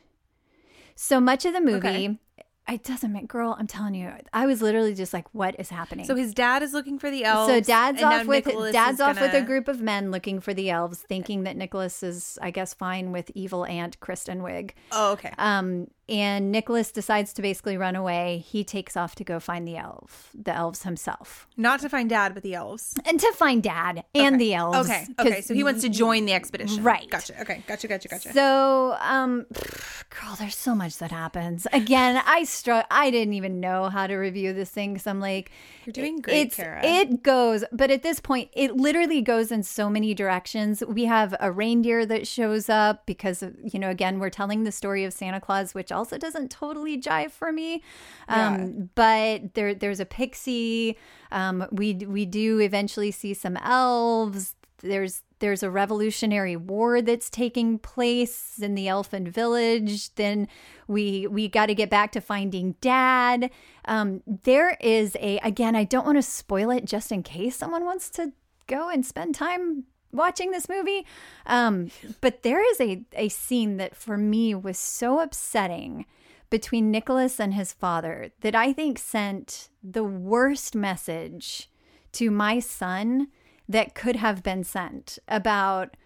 So 0.96 1.20
much 1.20 1.44
of 1.44 1.52
the 1.52 1.60
movie, 1.60 1.76
Okay. 1.88 2.18
It 2.66 2.82
doesn't 2.82 3.12
make, 3.12 3.28
girl, 3.28 3.54
I'm 3.58 3.66
telling 3.66 3.94
you, 3.94 4.10
I 4.32 4.46
was 4.46 4.62
literally 4.62 4.94
just 4.94 5.12
like, 5.12 5.26
what 5.34 5.54
is 5.58 5.68
happening? 5.68 6.06
So 6.06 6.14
his 6.14 6.32
dad 6.32 6.62
is 6.62 6.72
looking 6.72 6.98
for 6.98 7.10
the 7.10 7.22
elves. 7.24 7.52
So 7.52 7.60
dad's 7.60 8.02
off 8.02 8.26
with 8.26 8.46
Nicholas 8.46 8.72
dad's 8.72 9.00
off 9.00 9.20
with 9.20 9.34
a 9.34 9.42
group 9.42 9.68
of 9.68 9.82
men 9.82 10.10
looking 10.10 10.40
for 10.40 10.54
the 10.54 10.70
elves, 10.70 11.04
thinking 11.06 11.42
that 11.42 11.56
Nicholas 11.56 12.02
is, 12.02 12.38
I 12.40 12.50
guess, 12.50 12.72
fine 12.72 13.12
with 13.12 13.30
evil 13.34 13.66
aunt 13.66 14.00
Kristen 14.00 14.40
Wiig. 14.40 14.70
Oh, 14.92 15.12
okay. 15.12 15.32
Um, 15.36 15.88
and 16.08 16.52
Nicholas 16.52 16.92
decides 16.92 17.32
to 17.34 17.42
basically 17.42 17.76
run 17.76 17.96
away. 17.96 18.44
He 18.46 18.64
takes 18.64 18.96
off 18.96 19.14
to 19.16 19.24
go 19.24 19.40
find 19.40 19.66
the 19.66 19.76
elf, 19.76 20.30
the 20.34 20.52
elves 20.54 20.82
himself, 20.82 21.46
Not 21.56 21.80
to 21.80 21.88
find 21.88 22.08
dad, 22.10 22.34
but 22.34 22.42
the 22.42 22.54
elves. 22.54 22.94
and 23.06 23.18
to 23.20 23.32
find 23.32 23.62
Dad 23.62 24.04
and 24.14 24.40
the 24.40 24.54
elves. 24.54 24.88
Okay. 24.90 25.06
Okay. 25.18 25.40
So 25.40 25.54
he 25.54 25.64
wants 25.64 25.82
to 25.82 25.88
join 25.88 26.24
the 26.26 26.32
expedition. 26.32 26.82
Right. 26.82 27.08
Gotcha. 27.10 27.40
Okay. 27.40 27.62
Gotcha. 27.66 27.88
Gotcha. 27.88 28.08
Gotcha. 28.08 28.32
So, 28.32 28.96
um, 29.00 29.46
girl, 30.10 30.34
there's 30.38 30.56
so 30.56 30.74
much 30.74 30.98
that 30.98 31.10
happens. 31.10 31.66
Again, 31.72 32.22
I 32.26 32.44
struck. 32.44 32.86
I 32.90 33.10
didn't 33.10 33.34
even 33.34 33.60
know 33.60 33.88
how 33.88 34.06
to 34.06 34.14
review 34.16 34.52
this 34.52 34.70
thing 34.70 34.92
because 34.94 35.06
I'm 35.06 35.20
like, 35.20 35.50
You're 35.86 35.92
doing 35.92 36.20
great, 36.20 36.52
Kara. 36.52 36.80
it 36.84 37.22
goes, 37.22 37.64
but 37.72 37.90
at 37.90 38.02
this 38.02 38.20
point, 38.20 38.50
it 38.52 38.76
literally 38.76 39.22
goes 39.22 39.50
in 39.50 39.62
so 39.62 39.88
many 39.88 40.14
directions. 40.14 40.82
We 40.86 41.04
have 41.06 41.34
a 41.40 41.50
reindeer 41.50 42.04
that 42.06 42.26
shows 42.26 42.68
up 42.68 43.06
because 43.06 43.42
you 43.62 43.78
know, 43.78 43.90
again, 43.90 44.18
we're 44.18 44.30
telling 44.30 44.64
the 44.64 44.72
story 44.72 45.04
of 45.04 45.12
Santa 45.12 45.40
Claus, 45.40 45.74
which 45.74 45.90
also 45.94 46.18
doesn't 46.18 46.50
totally 46.50 47.00
jive 47.00 47.30
for 47.30 47.52
me. 47.52 47.82
Um, 48.28 48.90
but 48.94 49.54
there, 49.54 49.74
there's 49.74 50.00
a 50.00 50.06
pixie. 50.06 50.98
Um, 51.32 51.66
we 51.70 51.94
we 51.94 52.26
do 52.26 52.60
eventually 52.60 53.10
see 53.10 53.34
some 53.34 53.56
elves. 53.58 54.54
There's 54.82 55.22
there's 55.44 55.62
a 55.62 55.70
revolutionary 55.70 56.56
war 56.56 57.02
that's 57.02 57.28
taking 57.28 57.78
place 57.78 58.58
in 58.62 58.74
the 58.74 58.88
elfin 58.88 59.30
village 59.30 60.14
then 60.14 60.48
we 60.88 61.26
we 61.26 61.48
got 61.48 61.66
to 61.66 61.74
get 61.74 61.90
back 61.90 62.12
to 62.12 62.20
finding 62.20 62.74
dad 62.80 63.50
um, 63.86 64.22
there 64.44 64.76
is 64.80 65.16
a 65.20 65.38
again 65.38 65.76
i 65.76 65.84
don't 65.84 66.06
want 66.06 66.16
to 66.16 66.22
spoil 66.22 66.70
it 66.70 66.84
just 66.84 67.12
in 67.12 67.22
case 67.22 67.56
someone 67.56 67.84
wants 67.84 68.08
to 68.08 68.32
go 68.66 68.88
and 68.88 69.04
spend 69.04 69.34
time 69.34 69.84
watching 70.14 70.50
this 70.50 70.68
movie 70.68 71.06
um, 71.46 71.90
but 72.20 72.42
there 72.42 72.62
is 72.70 72.80
a, 72.80 73.02
a 73.14 73.28
scene 73.28 73.76
that 73.76 73.94
for 73.94 74.16
me 74.16 74.54
was 74.54 74.78
so 74.78 75.20
upsetting 75.20 76.06
between 76.50 76.90
nicholas 76.90 77.40
and 77.40 77.54
his 77.54 77.72
father 77.72 78.30
that 78.40 78.54
i 78.54 78.72
think 78.72 78.98
sent 78.98 79.68
the 79.82 80.04
worst 80.04 80.74
message 80.74 81.68
to 82.12 82.30
my 82.30 82.58
son 82.58 83.28
that 83.68 83.94
could 83.94 84.16
have 84.16 84.42
been 84.42 84.62
sent 84.62 85.18
about 85.26 85.96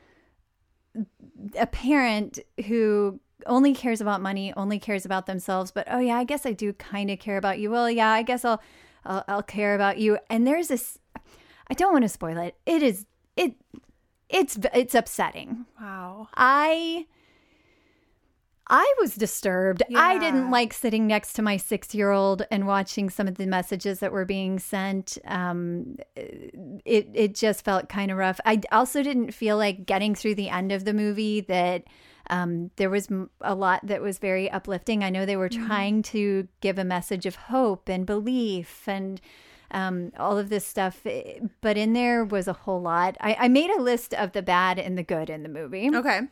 a 1.57 1.67
parent 1.67 2.39
who 2.67 3.21
only 3.47 3.75
cares 3.75 4.01
about 4.01 4.21
money, 4.21 4.53
only 4.57 4.79
cares 4.79 5.05
about 5.05 5.27
themselves, 5.27 5.71
but 5.71 5.87
oh 5.91 5.99
yeah, 5.99 6.17
I 6.17 6.25
guess 6.25 6.47
I 6.47 6.53
do 6.53 6.73
kind 6.73 7.11
of 7.11 7.19
care 7.19 7.37
about 7.37 7.59
you. 7.59 7.71
Well, 7.71 7.91
yeah, 7.91 8.11
I 8.11 8.23
guess 8.23 8.45
I'll, 8.45 8.61
I'll 9.05 9.25
I'll 9.29 9.43
care 9.43 9.75
about 9.75 9.99
you. 9.99 10.19
And 10.29 10.47
there's 10.47 10.69
this 10.69 10.99
I 11.69 11.75
don't 11.75 11.93
want 11.93 12.03
to 12.03 12.09
spoil 12.09 12.39
it. 12.39 12.57
It 12.67 12.83
is 12.83 13.07
it 13.37 13.55
it's 14.29 14.59
it's 14.75 14.95
upsetting. 14.95 15.67
wow. 15.81 16.29
I 16.35 17.07
I 18.71 18.95
was 19.01 19.15
disturbed. 19.15 19.83
I 19.97 20.19
didn't 20.19 20.51
like 20.51 20.75
sitting 20.75 21.07
next 21.07 21.33
to 21.35 21.43
my 21.43 21.57
six 21.57 21.95
year 21.95 22.11
old 22.11 22.45
and 22.51 22.67
watching 22.67 23.09
some 23.09 23.27
of 23.27 23.37
the 23.37 23.47
messages 23.47 24.01
that 24.01 24.13
were 24.13 24.27
being 24.27 24.59
sent. 24.59 25.17
Um, 25.25 25.97
it 26.15 27.09
it 27.15 27.35
just 27.35 27.65
felt 27.65 27.89
kind 27.89 28.11
of 28.11 28.19
rough. 28.19 28.41
I 28.45 28.61
also 28.71 29.03
didn't 29.03 29.33
feel 29.33 29.57
like 29.57 29.87
getting 29.87 30.15
through 30.15 30.35
the 30.35 30.51
end 30.51 30.71
of 30.73 30.85
the 30.85 30.93
movie 30.93 31.41
that 31.43 31.85
um, 32.29 32.71
there 32.77 32.91
was 32.91 33.09
a 33.41 33.55
lot 33.55 33.87
that 33.87 34.03
was 34.03 34.19
very 34.19 34.51
uplifting. 34.51 35.03
I 35.03 35.09
know 35.09 35.25
they 35.25 35.37
were 35.37 35.49
trying 35.49 36.03
to 36.03 36.47
give 36.61 36.79
a 36.79 36.85
message 36.85 37.25
of 37.25 37.37
hope 37.37 37.89
and 37.89 38.05
belief 38.05 38.87
and 38.87 39.19
um, 39.71 40.13
all 40.19 40.39
of 40.39 40.49
this 40.49 40.67
stuff, 40.67 41.01
eh, 41.07 41.41
but 41.61 41.77
in 41.77 41.93
there 41.93 42.25
was 42.25 42.49
a 42.49 42.53
whole 42.53 42.81
lot. 42.81 43.17
I, 43.21 43.37
I 43.41 43.49
made 43.49 43.71
a 43.71 43.81
list 43.81 44.15
of 44.15 44.33
the 44.33 44.43
bad 44.43 44.79
and 44.79 44.97
the 44.97 45.03
good 45.03 45.31
in 45.31 45.43
the 45.43 45.49
movie 45.49 45.91
Okay. 45.95 46.23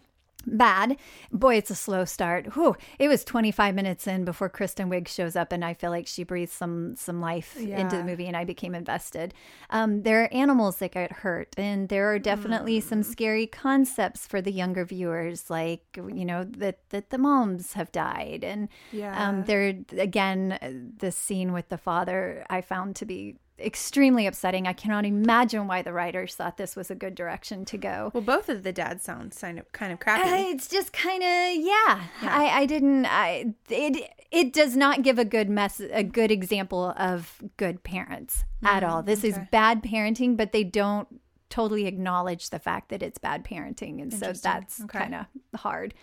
Bad. 0.47 0.97
Boy, 1.33 1.57
it's 1.57 1.71
a 1.71 1.75
slow 1.75 2.05
start. 2.05 2.55
Whew, 2.55 2.76
it 2.99 3.09
was 3.09 3.25
25 3.25 3.75
minutes 3.75 4.07
in 4.07 4.25
before 4.25 4.49
Kristen 4.49 4.88
Wiig 4.88 5.09
shows 5.09 5.37
up, 5.37 5.53
and 5.53 5.65
I 5.65 5.75
feel 5.75 5.91
like 5.91 6.07
she 6.07 6.25
breathed 6.25 6.53
some 6.53 6.95
some 6.97 7.21
life 7.21 7.57
into 7.81 7.97
the 7.97 8.05
movie, 8.05 8.26
and 8.26 8.37
I 8.37 8.45
became 8.45 8.75
invested. 8.75 9.35
Um, 9.71 10.03
there 10.03 10.23
are 10.25 10.33
animals 10.33 10.76
that 10.79 10.93
get 10.93 11.12
hurt, 11.12 11.55
and 11.57 11.88
there 11.88 12.11
are 12.12 12.19
definitely 12.19 12.81
some 12.81 13.03
scary 13.03 13.47
concepts 13.47 14.26
for 14.26 14.41
the 14.41 14.53
younger 14.53 14.85
viewers, 14.85 15.50
like 15.50 15.83
you 15.97 16.25
know 16.25 16.45
that 16.45 16.79
that 16.91 17.11
the 17.11 17.19
moms 17.19 17.73
have 17.75 17.91
died, 17.93 18.45
and 18.45 18.69
Yeah. 18.93 19.29
um, 19.29 19.45
there 19.45 19.75
again 19.99 20.95
the 20.99 21.11
scene 21.12 21.53
with 21.53 21.69
the 21.69 21.79
father 21.79 22.45
I 22.49 22.61
found 22.61 22.97
to 22.97 23.05
be 23.05 23.37
extremely 23.59 24.27
upsetting. 24.27 24.67
I 24.67 24.73
cannot 24.73 25.05
imagine 25.07 25.67
why 25.67 25.83
the 25.83 25.93
writers 25.93 26.35
thought 26.35 26.57
this 26.57 26.77
was 26.77 26.91
a 26.91 26.95
good 26.95 27.15
direction 27.15 27.65
to 27.67 27.79
go. 27.79 28.11
Well, 28.15 28.23
both 28.23 28.49
of 28.49 28.63
the 28.63 28.73
dads 28.73 29.05
sound 29.05 29.35
kind 29.35 29.59
of 29.59 29.71
kind 29.73 29.93
of 29.93 30.01
crappy. 30.01 30.29
Uh, 30.29 30.51
it's 30.51 30.69
just 30.69 30.93
kind 30.93 31.23
of 31.23 31.65
yeah. 31.65 32.05
I 32.23 32.51
I 32.53 32.67
didn't 32.67 33.07
I 33.07 33.55
it 33.69 34.11
it 34.31 34.53
does 34.53 34.77
not 34.77 35.03
give 35.03 35.19
a 35.19 35.25
good 35.25 35.49
mess 35.49 35.81
a 35.81 36.03
good 36.03 36.31
example 36.31 36.93
of 36.97 37.43
good 37.57 37.83
parents 37.83 38.45
at 38.65 38.83
all. 38.85 39.03
This 39.03 39.25
is 39.25 39.39
bad 39.51 39.83
parenting, 39.83 40.37
but 40.37 40.53
they 40.53 40.65
don't 40.65 41.09
totally 41.49 41.87
acknowledge 41.87 42.51
the 42.51 42.59
fact 42.59 42.89
that 42.89 43.03
it's 43.03 43.19
bad 43.19 43.45
parenting, 43.45 44.03
and 44.03 44.13
so 44.13 44.33
that's 44.33 44.83
Okay. 44.83 44.99
kind 44.99 45.15
of 45.15 45.61
hard. 45.61 45.95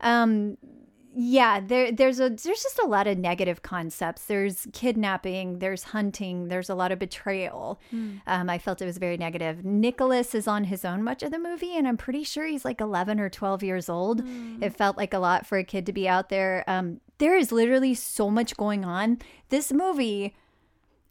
Um, 0.00 0.56
yeah, 1.12 1.60
there 1.60 1.90
there's 1.90 2.20
a 2.20 2.30
there's 2.30 2.62
just 2.62 2.78
a 2.78 2.86
lot 2.86 3.06
of 3.06 3.18
negative 3.18 3.62
concepts. 3.62 4.26
There's 4.26 4.68
kidnapping, 4.72 5.58
there's 5.58 5.82
hunting, 5.84 6.48
there's 6.48 6.70
a 6.70 6.74
lot 6.74 6.92
of 6.92 6.98
betrayal. 6.98 7.80
Um, 8.26 8.48
I 8.48 8.58
felt 8.58 8.80
it 8.80 8.86
was 8.86 8.98
very 8.98 9.16
negative. 9.16 9.64
Nicholas 9.64 10.34
is 10.34 10.46
on 10.46 10.64
his 10.64 10.84
own 10.84 11.02
much 11.02 11.22
of 11.22 11.32
the 11.32 11.38
movie, 11.38 11.76
and 11.76 11.88
I'm 11.88 11.96
pretty 11.96 12.22
sure 12.22 12.46
he's 12.46 12.64
like 12.64 12.80
11 12.80 13.18
or 13.18 13.28
12 13.28 13.62
years 13.64 13.88
old. 13.88 14.22
It 14.62 14.76
felt 14.76 14.96
like 14.96 15.12
a 15.12 15.18
lot 15.18 15.46
for 15.46 15.58
a 15.58 15.64
kid 15.64 15.84
to 15.86 15.92
be 15.92 16.08
out 16.08 16.28
there. 16.28 16.64
Um, 16.68 17.00
there 17.18 17.36
is 17.36 17.50
literally 17.50 17.94
so 17.94 18.30
much 18.30 18.56
going 18.56 18.84
on. 18.84 19.18
This 19.48 19.72
movie 19.72 20.34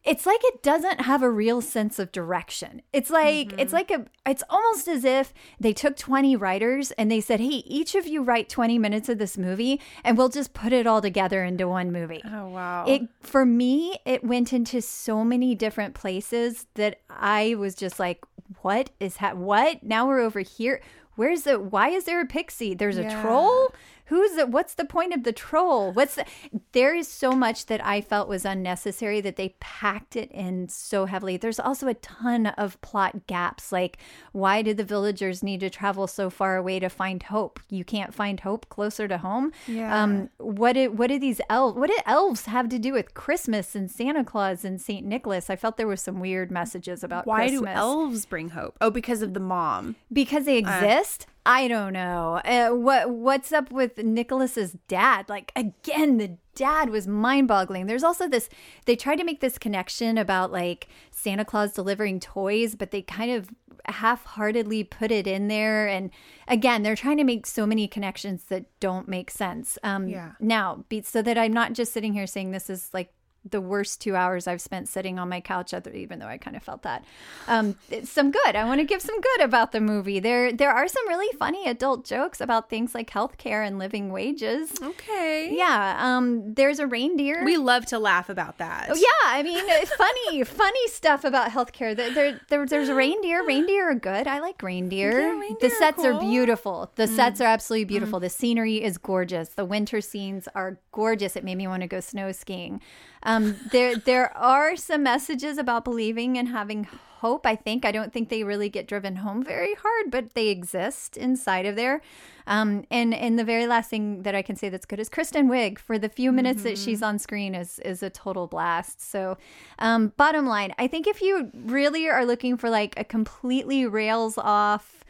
it's 0.04 0.26
like 0.26 0.40
it 0.44 0.64
doesn't 0.64 1.02
have 1.02 1.22
a 1.22 1.30
real 1.30 1.62
sense 1.62 2.00
of 2.00 2.12
direction. 2.12 2.82
It's 2.94 3.10
like 3.10 3.54
it's 3.54 3.74
mm-hmm. 3.74 3.76
like 3.76 3.92
a 3.92 4.06
it's 4.26 4.44
almost 4.50 4.88
as 4.88 5.04
if 5.04 5.34
they 5.60 5.74
took 5.74 5.98
20 5.98 6.36
writers 6.36 6.92
and 6.92 7.12
they 7.12 7.20
said, 7.20 7.40
"Hey, 7.40 7.64
each 7.66 7.96
of 7.96 8.08
you 8.08 8.24
write 8.24 8.48
20 8.50 8.80
minutes 8.80 9.10
of 9.10 9.18
this 9.18 9.38
movie 9.38 9.82
and 10.04 10.18
we'll 10.18 10.30
just 10.30 10.54
put 10.54 10.72
it 10.72 10.88
all 10.88 11.02
together 11.02 11.44
into 11.44 11.68
one 11.68 11.92
movie." 11.92 12.22
oh 12.26 12.48
wow. 12.48 12.86
It 12.88 13.10
for 13.22 13.46
me, 13.46 13.98
it 14.06 14.24
went 14.24 14.54
into 14.54 14.82
so 14.82 15.24
many 15.24 15.54
different 15.54 15.96
places 15.96 16.68
that 16.76 17.02
I 17.10 17.56
was 17.56 17.76
just 17.76 18.00
like, 18.00 18.24
"What 18.62 18.92
is 19.00 19.18
ha- 19.18 19.34
what? 19.34 19.84
Now 19.84 20.08
we're 20.08 20.22
over 20.22 20.40
here. 20.40 20.82
Where's 21.16 21.42
the 21.42 21.60
why 21.60 21.90
is 21.90 22.06
there 22.06 22.22
a 22.22 22.26
pixie? 22.26 22.74
There's 22.74 22.98
a 22.98 23.10
troll? 23.22 23.74
Who's 24.10 24.34
the 24.36 24.48
what's 24.48 24.74
the 24.74 24.86
point 24.86 25.14
of 25.14 25.24
the 25.24 25.32
troll? 25.32 25.92
What's 25.92 26.16
the 26.16 26.26
There 26.74 26.96
is 26.96 27.08
so 27.08 27.32
much 27.32 27.68
that 27.68 27.84
I 27.86 28.02
felt 28.02 28.28
was 28.28 28.44
unnecessary 28.46 29.22
that 29.22 29.36
they 29.36 29.56
packed 29.60 30.16
it 30.16 30.32
in 30.32 30.68
so 30.70 31.06
heavily. 31.06 31.38
There's 31.38 31.60
also 31.60 31.88
a 31.88 31.94
ton 31.94 32.48
of 32.48 32.80
plot 32.82 33.28
gaps 33.28 33.72
like 33.72 33.98
why 34.32 34.62
did 34.62 34.78
the 34.78 34.84
villagers 34.84 35.44
need 35.44 35.60
to 35.62 35.70
travel 35.70 36.08
so 36.08 36.30
far 36.30 36.58
away 36.58 36.80
to 36.80 36.90
find 36.90 37.22
hope? 37.24 37.60
You 37.70 37.84
can't 37.84 38.14
find 38.14 38.40
hope 38.40 38.68
closer 38.70 39.08
to 39.08 39.20
home? 39.20 39.52
Yeah. 39.68 40.04
Um 40.04 40.30
what 40.38 40.74
did 40.74 40.98
what 40.98 41.08
did 41.08 41.22
these 41.22 41.42
elves 41.50 41.78
what 41.78 41.90
did 41.90 42.02
elves 42.06 42.46
have 42.46 42.70
to 42.70 42.80
do 42.80 42.94
with 42.94 43.14
Christmas 43.14 43.76
and 43.76 43.90
Santa 43.92 44.24
Claus 44.24 44.66
and 44.66 44.82
Saint 44.82 45.06
Nicholas? 45.06 45.50
I 45.50 45.56
felt 45.56 45.78
there 45.78 45.88
were 45.88 45.96
some 45.96 46.20
weird 46.20 46.52
messages 46.52 47.04
about 47.04 47.28
Why 47.28 47.48
Christmas. 47.48 47.74
do 47.74 47.80
elves 47.80 48.26
bring 48.26 48.50
hope? 48.50 48.76
Oh, 48.82 48.90
because 48.90 49.22
of 49.22 49.34
the 49.34 49.40
mom. 49.40 49.96
because 50.12 50.46
they 50.46 50.58
exist? 50.58 51.28
I 51.50 51.68
don't 51.68 51.94
know. 51.94 52.42
Uh, 52.46 52.70
what 52.76 53.10
what's 53.10 53.52
up 53.52 53.72
with 53.72 53.98
Nicholas's 53.98 54.78
dad? 54.88 55.28
Like 55.28 55.52
again, 55.56 56.18
the 56.18 56.38
dad 56.54 56.92
was 56.92 57.08
mind-boggling. 57.08 57.88
There's 57.88 58.04
also 58.04 58.28
this 58.28 58.50
they 58.86 58.96
tried 58.96 59.16
to 59.16 59.24
make 59.24 59.40
this 59.40 59.58
connection 59.58 60.20
about 60.20 60.52
like 60.52 60.90
Santa 61.10 61.44
Claus 61.44 61.74
delivering 61.74 62.20
toys, 62.20 62.76
but 62.76 62.92
they 62.92 63.02
kind 63.02 63.32
of 63.32 63.50
half-heartedly 63.86 64.84
put 64.84 65.10
it 65.10 65.26
in 65.26 65.48
there 65.48 65.88
and 65.88 66.12
again, 66.48 66.84
they're 66.84 66.96
trying 66.96 67.18
to 67.18 67.24
make 67.24 67.48
so 67.48 67.66
many 67.66 67.88
connections 67.88 68.44
that 68.50 68.66
don't 68.80 69.08
make 69.08 69.32
sense. 69.32 69.80
Um 69.82 70.08
Yeah. 70.08 70.34
now, 70.40 70.86
so 71.02 71.24
that 71.24 71.36
I'm 71.36 71.54
not 71.54 71.74
just 71.74 71.94
sitting 71.94 72.14
here 72.14 72.28
saying 72.28 72.52
this 72.52 72.70
is 72.70 72.92
like 72.94 73.12
the 73.46 73.62
worst 73.62 74.02
two 74.02 74.16
hours 74.16 74.48
I've 74.48 74.62
spent 74.62 74.88
sitting 74.90 75.18
on 75.18 75.30
my 75.30 75.42
couch, 75.42 75.74
other 75.74 75.92
even 75.92 76.20
though 76.20 76.28
I 76.28 76.38
kind 76.38 76.56
of 76.56 76.64
felt 76.64 76.84
that. 76.84 77.04
Um, 77.48 77.76
it's 77.90 78.10
some 78.10 78.32
good. 78.32 78.56
I 78.56 78.66
want 78.66 78.80
to 78.80 78.86
give 78.86 79.02
some 79.02 79.20
good 79.20 79.42
about 79.42 79.72
the 79.72 79.80
movie. 79.80 80.20
There, 80.20 80.52
there 80.52 80.72
are 80.72 80.88
some 80.88 81.08
really 81.08 81.36
funny 81.38 81.68
adult 81.68 82.06
jokes 82.06 82.42
about 82.42 82.70
things 82.70 82.94
like 82.94 83.10
healthcare 83.10 83.66
and 83.66 83.80
living 83.80 84.12
wages. 84.12 84.74
Okay. 84.82 85.56
Yeah, 85.56 85.98
um, 86.00 86.54
there's 86.54 86.80
a 86.80 86.88
reindeer. 86.88 87.44
We 87.46 87.58
love 87.58 87.86
to 87.88 88.00
laugh 88.00 88.30
about 88.30 88.58
that. 88.58 88.88
Oh, 88.90 88.96
yeah, 88.96 89.28
I 89.28 89.44
mean, 89.44 89.66
funny, 89.98 90.44
funny 90.44 90.88
stuff 90.88 91.24
about 91.24 91.52
healthcare. 91.52 91.96
There, 91.96 92.14
there, 92.14 92.40
there, 92.50 92.66
there's 92.66 92.90
a 92.90 92.96
reindeer. 92.96 93.46
Reindeer 93.46 93.92
are 93.92 93.96
good. 93.96 94.28
I 94.28 94.40
like 94.40 94.62
reindeer. 94.62 95.12
Yeah, 95.12 95.34
the 95.34 95.40
reindeer 95.40 95.68
are 95.70 95.76
sets 95.76 96.04
are 96.04 96.12
cool. 96.12 96.22
Mm. 96.22 96.30
beautiful. 96.30 96.92
The 96.96 97.08
sets 97.08 97.42
are 97.42 97.46
absolutely 97.46 97.86
beautiful. 97.86 98.20
The 98.20 98.30
scenery 98.30 98.84
is 98.84 98.98
gorgeous. 98.98 99.50
The 99.50 99.66
winter 99.66 100.02
scenes 100.02 100.48
are 100.54 100.80
gorgeous. 100.92 101.36
It 101.36 101.44
made 101.44 101.56
me 101.56 101.68
want 101.68 101.82
to 101.82 101.88
go 101.88 102.00
snow 102.00 102.32
skiing. 102.32 102.82
Um, 103.24 103.58
there, 103.72 103.96
there 103.96 104.36
are 104.38 104.76
some 104.76 105.04
messages 105.04 105.58
about 105.58 105.84
believing 105.84 106.38
and 106.38 106.48
having 106.50 106.88
hope. 107.20 107.46
I 107.46 107.56
think 107.56 107.86
I 107.86 107.92
don't 107.92 108.14
think 108.14 108.30
they 108.30 108.44
really 108.44 108.70
get 108.70 108.88
driven 108.88 109.18
home 109.18 109.44
very 109.44 109.76
hard, 109.76 110.12
but 110.12 110.34
they 110.34 110.48
exist 110.48 111.18
inside 111.18 111.66
of 111.66 111.76
there. 111.76 112.02
Um, 112.48 112.86
and 112.90 113.14
and 113.14 113.38
the 113.38 113.44
very 113.44 113.68
last 113.68 113.90
thing 113.90 114.24
that 114.24 114.34
I 114.34 114.42
can 114.42 114.56
say 114.56 114.70
that's 114.70 114.86
good 114.86 115.00
is 115.00 115.10
Kristen 115.10 115.50
Wiig 115.50 115.78
for 115.78 116.00
the 116.00 116.10
few 116.10 116.32
minutes 116.32 116.64
that 116.64 116.78
she's 116.78 117.04
on 117.04 117.20
screen 117.20 117.54
is 117.54 117.80
is 117.80 118.02
a 118.02 118.10
total 118.10 118.48
blast. 118.48 119.02
So, 119.02 119.38
um, 119.78 120.14
bottom 120.18 120.48
line, 120.48 120.74
I 120.80 120.88
think 120.88 121.06
if 121.06 121.22
you 121.22 121.52
really 121.54 122.10
are 122.10 122.26
looking 122.26 122.58
for 122.58 122.70
like 122.70 122.96
a 122.98 123.04
completely 123.04 123.86
rails 123.86 124.38
off 124.38 125.04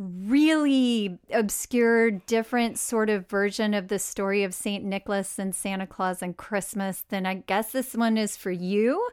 really 0.00 1.18
obscure, 1.30 2.10
different 2.10 2.78
sort 2.78 3.10
of 3.10 3.28
version 3.28 3.74
of 3.74 3.88
the 3.88 3.98
story 3.98 4.42
of 4.42 4.54
St. 4.54 4.82
Nicholas 4.82 5.38
and 5.38 5.54
Santa 5.54 5.86
Claus 5.86 6.22
and 6.22 6.36
Christmas, 6.36 7.04
then 7.10 7.26
I 7.26 7.34
guess 7.34 7.72
this 7.72 7.94
one 7.94 8.16
is 8.16 8.34
for 8.36 8.50
you. 8.50 9.10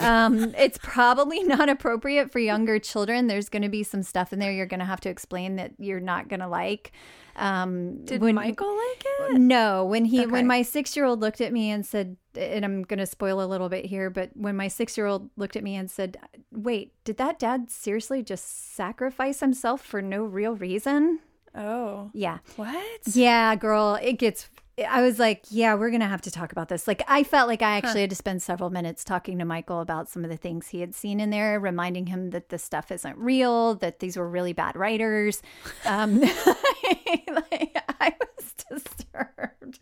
Um, 0.00 0.54
it's 0.58 0.78
probably 0.82 1.42
not 1.42 1.68
appropriate 1.68 2.32
for 2.32 2.38
younger 2.38 2.78
children. 2.78 3.26
There's 3.26 3.50
going 3.50 3.62
to 3.62 3.68
be 3.68 3.82
some 3.82 4.02
stuff 4.02 4.32
in 4.32 4.38
there 4.38 4.50
you're 4.50 4.64
going 4.64 4.80
to 4.80 4.86
have 4.86 5.00
to 5.00 5.10
explain 5.10 5.56
that 5.56 5.72
you're 5.78 6.00
not 6.00 6.28
going 6.28 6.40
to 6.40 6.48
like. 6.48 6.92
Um, 7.40 8.04
Did 8.04 8.20
when- 8.20 8.34
Michael 8.34 8.76
like 8.76 9.04
it? 9.30 9.38
no, 9.38 9.84
when 9.86 10.04
he 10.04 10.20
Okay. 10.20 10.30
when 10.30 10.46
my 10.46 10.62
six 10.62 10.94
year 10.96 11.06
old 11.06 11.20
looked 11.20 11.40
at 11.40 11.52
me 11.52 11.70
and 11.70 11.84
said, 11.86 12.16
and 12.36 12.64
I'm 12.64 12.82
gonna 12.82 13.06
spoil 13.06 13.42
a 13.42 13.46
little 13.46 13.68
bit 13.68 13.86
here, 13.86 14.10
but 14.10 14.30
when 14.34 14.56
my 14.56 14.68
six 14.68 14.96
year 14.98 15.06
old 15.06 15.30
looked 15.36 15.56
at 15.56 15.64
me 15.64 15.74
and 15.74 15.90
said, 15.90 16.16
"Wait, 16.52 16.92
did 17.04 17.16
that 17.16 17.38
dad 17.38 17.70
seriously 17.70 18.22
just 18.22 18.74
sacrifice 18.74 19.40
himself 19.40 19.80
for 19.82 20.02
no 20.02 20.22
real 20.22 20.54
reason?" 20.54 21.20
Oh. 21.54 22.10
Yeah, 22.14 22.38
What? 22.56 23.00
yeah, 23.12 23.56
girl, 23.56 23.96
it 24.00 24.14
gets. 24.18 24.48
I 24.88 25.02
was 25.02 25.18
like, 25.18 25.44
yeah, 25.50 25.74
we're 25.74 25.90
gonna 25.90 26.08
have 26.08 26.22
to 26.22 26.30
talk 26.30 26.52
about 26.52 26.68
this. 26.68 26.86
Like, 26.86 27.02
I 27.08 27.22
felt 27.22 27.48
like 27.48 27.62
I 27.62 27.76
actually 27.76 28.02
had 28.02 28.10
to 28.10 28.16
spend 28.16 28.42
several 28.42 28.70
minutes 28.70 29.04
talking 29.04 29.38
to 29.38 29.44
Michael 29.44 29.80
about 29.80 30.08
some 30.08 30.24
of 30.24 30.30
the 30.30 30.36
things 30.36 30.68
he 30.68 30.80
had 30.80 30.94
seen 30.94 31.20
in 31.20 31.30
there, 31.30 31.58
reminding 31.60 32.06
him 32.06 32.30
that 32.30 32.48
this 32.48 32.62
stuff 32.62 32.90
isn't 32.90 33.16
real, 33.18 33.74
that 33.76 34.00
these 34.00 34.16
were 34.16 34.28
really 34.28 34.52
bad 34.52 34.76
writers. 34.76 35.42
Um, 35.84 36.20
like, 36.20 37.76
I 38.00 38.14
was 38.20 38.54
disturbed. 38.70 39.78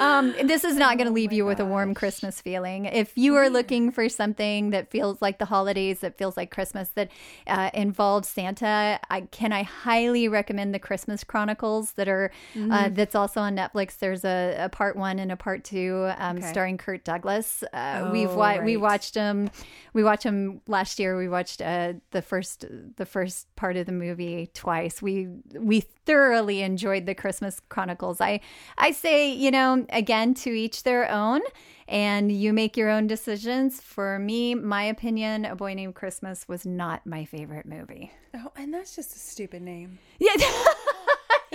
Um, 0.00 0.34
this 0.44 0.64
is 0.64 0.76
not 0.76 0.96
going 0.96 1.06
to 1.06 1.12
leave 1.12 1.32
you 1.32 1.44
with 1.44 1.60
a 1.60 1.64
warm 1.64 1.94
Christmas 1.94 2.40
feeling. 2.40 2.86
If 2.86 3.16
you 3.16 3.36
are 3.36 3.48
looking 3.48 3.90
for 3.90 4.08
something 4.08 4.70
that 4.70 4.90
feels 4.90 5.20
like 5.22 5.38
the 5.38 5.44
holidays, 5.44 6.00
that 6.00 6.16
feels 6.18 6.36
like 6.36 6.50
Christmas, 6.50 6.88
that 6.90 7.10
uh, 7.46 7.70
involves 7.74 8.28
Santa, 8.28 8.98
I 9.10 9.20
can 9.22 9.52
I 9.52 9.62
highly 9.62 10.26
recommend 10.26 10.74
the 10.74 10.78
Christmas 10.78 11.22
Chronicles 11.22 11.92
that 11.92 12.08
are 12.08 12.30
uh, 12.70 12.88
that's 12.88 13.14
also 13.14 13.40
on 13.40 13.54
Netflix. 13.56 13.98
There's 13.98 14.24
a, 14.24 14.56
a 14.58 14.68
part 14.70 14.96
one 14.96 15.18
and 15.18 15.30
a 15.30 15.36
part 15.36 15.64
two, 15.64 16.10
um, 16.18 16.38
Okay. 16.38 16.46
starring 16.50 16.78
Kurt 16.78 17.04
Douglas. 17.04 17.62
Uh, 17.72 18.08
we've 18.10 18.30
Oh, 18.30 18.36
wa- 18.38 18.60
we 18.64 18.76
watched 18.78 19.14
them. 19.14 19.50
We 19.92 20.02
watched 20.02 20.22
them 20.24 20.60
last 20.66 20.98
year. 20.98 21.16
We 21.18 21.28
watched 21.28 21.60
uh, 21.60 21.94
the 22.12 22.22
first 22.22 22.64
the 22.96 23.04
first 23.06 23.54
part 23.56 23.76
of 23.76 23.86
the 23.86 23.92
movie 23.92 24.48
twice. 24.54 25.02
We 25.02 25.28
we 25.54 25.80
thoroughly 26.06 26.62
enjoyed 26.62 27.04
the 27.06 27.14
Christmas 27.14 27.60
Chronicles. 27.68 28.20
I 28.20 28.40
I 28.78 28.92
say 28.92 29.30
you 29.32 29.50
know 29.50 29.84
again 29.92 30.34
to 30.34 30.50
each 30.50 30.82
their 30.82 31.10
own, 31.10 31.40
and 31.88 32.30
you 32.30 32.52
make 32.52 32.76
your 32.76 32.88
own 32.88 33.06
decisions. 33.06 33.80
For 33.80 34.18
me, 34.18 34.54
my 34.54 34.84
opinion, 34.84 35.44
A 35.44 35.56
Boy 35.56 35.74
Named 35.74 35.94
Christmas 35.94 36.46
was 36.48 36.64
not 36.64 37.06
my 37.06 37.24
favorite 37.24 37.66
movie. 37.66 38.12
Oh, 38.34 38.52
and 38.56 38.72
that's 38.72 38.94
just 38.94 39.14
a 39.16 39.18
stupid 39.18 39.62
name. 39.62 39.98
Yeah. 40.18 40.36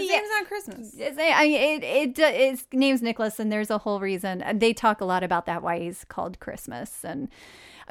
His 0.05 0.11
Yeah. 0.11 0.17
name's 0.17 0.29
not 0.29 0.47
Christmas. 0.47 0.93
It's- 0.99 1.17
I 1.19 1.45
mean, 1.47 1.81
it, 1.83 1.83
it, 1.83 2.19
its 2.19 2.67
name's 2.71 3.01
Nicholas, 3.01 3.39
and 3.39 3.51
there's 3.51 3.69
a 3.69 3.79
whole 3.79 3.99
reason. 3.99 4.43
They 4.55 4.73
talk 4.73 5.01
a 5.01 5.05
lot 5.05 5.23
about 5.23 5.45
that, 5.47 5.61
why 5.63 5.79
he's 5.79 6.05
called 6.05 6.39
Christmas. 6.39 7.03
And 7.03 7.29